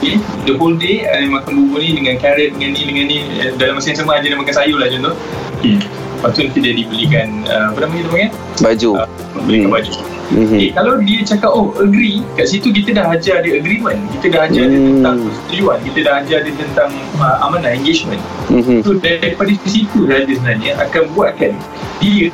Okay. 0.02 0.18
The 0.50 0.58
whole 0.58 0.74
day 0.74 1.06
Aryan 1.06 1.30
makan 1.30 1.62
bubur 1.62 1.78
ni 1.78 1.94
Dengan 1.94 2.18
carrot 2.18 2.58
Dengan 2.58 2.74
ni 2.74 2.82
Dengan 2.82 3.06
ni. 3.06 3.22
Eh, 3.38 3.54
Dalam 3.54 3.78
masa 3.78 3.94
yang 3.94 4.02
sama 4.02 4.18
Dia 4.18 4.34
makan 4.34 4.50
sayur 4.50 4.82
lah 4.82 4.90
contoh. 4.90 5.14
Okay. 5.62 5.78
Lepas 6.22 6.38
tu 6.38 6.46
nanti 6.46 6.58
dia 6.62 6.70
dibelikan 6.78 7.42
uh, 7.50 7.74
Apa 7.74 7.82
nama 7.82 7.98
dia 7.98 8.06
panggil? 8.06 8.30
Baju 8.62 8.90
uh, 8.94 9.08
Belikan 9.42 9.66
hmm. 9.66 9.74
baju 9.74 9.90
mm-hmm. 9.90 10.54
okay, 10.54 10.68
Kalau 10.70 10.92
dia 11.02 11.18
cakap 11.26 11.50
Oh 11.50 11.74
agree 11.82 12.22
Kat 12.38 12.46
situ 12.46 12.70
kita 12.70 12.94
dah 12.94 13.10
ajar 13.10 13.42
dia 13.42 13.58
agreement 13.58 13.98
Kita 14.14 14.26
dah 14.30 14.40
ajar 14.46 14.62
mm. 14.62 14.70
dia 14.70 14.80
tentang 14.86 15.16
persetujuan 15.26 15.78
Kita 15.82 15.98
dah 16.06 16.14
ajar 16.22 16.38
dia 16.46 16.54
tentang 16.54 16.90
uh, 17.18 17.36
Amanah 17.42 17.74
engagement 17.74 18.22
mm-hmm. 18.54 18.78
So 18.86 18.94
daripada 19.02 19.50
situ 19.66 19.98
saja 20.06 20.30
sebenarnya 20.30 20.78
Akan 20.78 21.10
buatkan 21.10 21.58
Dia 21.98 22.30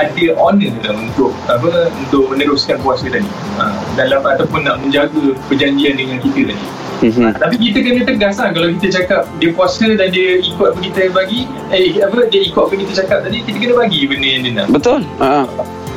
ada 0.00 0.24
honor 0.40 0.72
Untuk 0.88 1.36
apa 1.52 1.92
Untuk 1.92 2.32
meneruskan 2.32 2.80
puasa 2.80 3.12
tadi 3.12 3.28
uh, 3.60 3.76
Dalam 3.92 4.24
ataupun 4.24 4.64
nak 4.64 4.80
menjaga 4.80 5.36
Perjanjian 5.52 6.00
dengan 6.00 6.16
kita 6.16 6.48
tadi 6.48 6.66
Mm-hmm. 7.02 7.30
Tapi 7.34 7.56
kita 7.58 7.78
kena 7.82 8.00
tegas 8.06 8.38
lah 8.38 8.54
Kalau 8.54 8.68
kita 8.78 8.86
cakap 9.02 9.22
Dia 9.42 9.50
puasa 9.50 9.86
dan 9.98 10.08
dia 10.14 10.38
ikut 10.38 10.70
apa 10.70 10.78
kita 10.78 11.10
bagi 11.10 11.50
Eh 11.74 11.98
apa 11.98 12.30
Dia 12.30 12.46
ikut 12.46 12.62
apa 12.62 12.74
kita 12.78 12.92
cakap 13.02 13.26
tadi 13.26 13.42
Kita 13.42 13.58
kena 13.58 13.74
bagi 13.74 14.06
benda 14.06 14.28
yang 14.30 14.42
dia 14.46 14.52
nak 14.62 14.66
Betul 14.70 15.02
uh. 15.18 15.44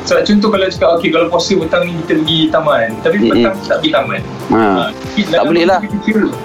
So, 0.05 0.17
contoh 0.21 0.49
kalau 0.53 0.65
cakap 0.65 0.89
Okay 0.97 1.09
kalau 1.13 1.29
puasa 1.29 1.53
petang 1.53 1.85
ni 1.85 1.93
Kita 2.01 2.13
pergi 2.25 2.39
taman 2.49 2.89
Tapi 3.05 3.15
mm-hmm. 3.21 3.31
petang 3.37 3.55
tak 3.69 3.77
pergi 3.81 3.91
taman 3.93 4.21
ha. 4.49 4.61
Uh, 4.65 4.87
tak 5.29 5.43
boleh 5.45 5.65
lah 5.69 5.79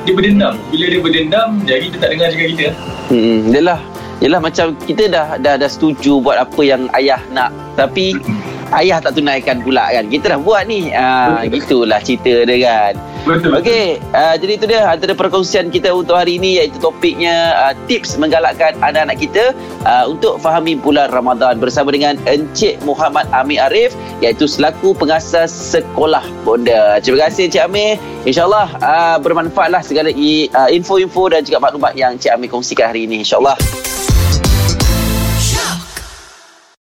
Dia 0.05 0.13
berdendam 0.13 0.55
Bila 0.69 0.85
dia 0.93 1.01
berdendam 1.01 1.49
Jadi 1.65 1.87
dia 1.89 1.99
tak 1.99 2.09
dengar 2.13 2.29
cakap 2.29 2.49
kita 2.53 2.67
mm-hmm. 3.09 3.39
Dia 3.49 3.63
lah 3.65 3.81
Yelah 4.21 4.37
macam 4.37 4.77
kita 4.85 5.09
dah 5.09 5.27
dah 5.41 5.57
dah 5.57 5.71
setuju 5.73 6.21
buat 6.21 6.37
apa 6.37 6.61
yang 6.61 6.93
ayah 6.93 7.25
nak 7.33 7.49
tapi 7.73 8.13
mm-hmm. 8.13 8.77
ayah 8.77 9.01
tak 9.01 9.17
tunaikan 9.17 9.65
pula 9.65 9.89
kan. 9.89 10.05
Kita 10.13 10.37
dah 10.37 10.41
buat 10.45 10.69
ni. 10.69 10.93
Ah 10.93 11.41
gitulah 11.49 12.05
cerita 12.05 12.45
dia 12.45 12.57
kan. 12.61 12.93
Betul. 13.21 13.61
Okey, 13.61 14.01
uh, 14.17 14.35
jadi 14.41 14.53
itu 14.57 14.65
dia 14.65 14.81
antara 14.89 15.13
perkongsian 15.13 15.69
kita 15.69 15.93
untuk 15.93 16.17
hari 16.17 16.41
ini 16.41 16.57
iaitu 16.57 16.81
topiknya 16.81 17.53
uh, 17.53 17.75
tips 17.85 18.17
menggalakkan 18.17 18.75
anak-anak 18.81 19.21
kita 19.21 19.53
uh, 19.85 20.09
untuk 20.09 20.41
fahami 20.41 20.75
bulan 20.75 21.13
Ramadan 21.13 21.61
bersama 21.61 21.93
dengan 21.93 22.17
Encik 22.25 22.81
Muhammad 22.83 23.29
Amir 23.37 23.61
Arif 23.69 23.93
iaitu 24.25 24.49
selaku 24.49 24.97
pengasas 24.97 25.53
sekolah 25.53 26.25
bonda. 26.43 26.99
Terima 27.05 27.29
kasih 27.29 27.53
Encik 27.53 27.63
Amir. 27.65 28.01
InsyaAllah 28.25 28.69
uh, 28.81 29.17
bermanfaatlah 29.21 29.85
segala 29.85 30.11
uh, 30.11 30.69
info-info 30.73 31.23
dan 31.29 31.45
juga 31.45 31.61
maklumat 31.61 31.93
yang 31.95 32.17
Encik 32.17 32.33
Amir 32.33 32.49
kongsikan 32.49 32.91
hari 32.91 33.05
ini 33.05 33.21
insyaAllah. 33.23 33.80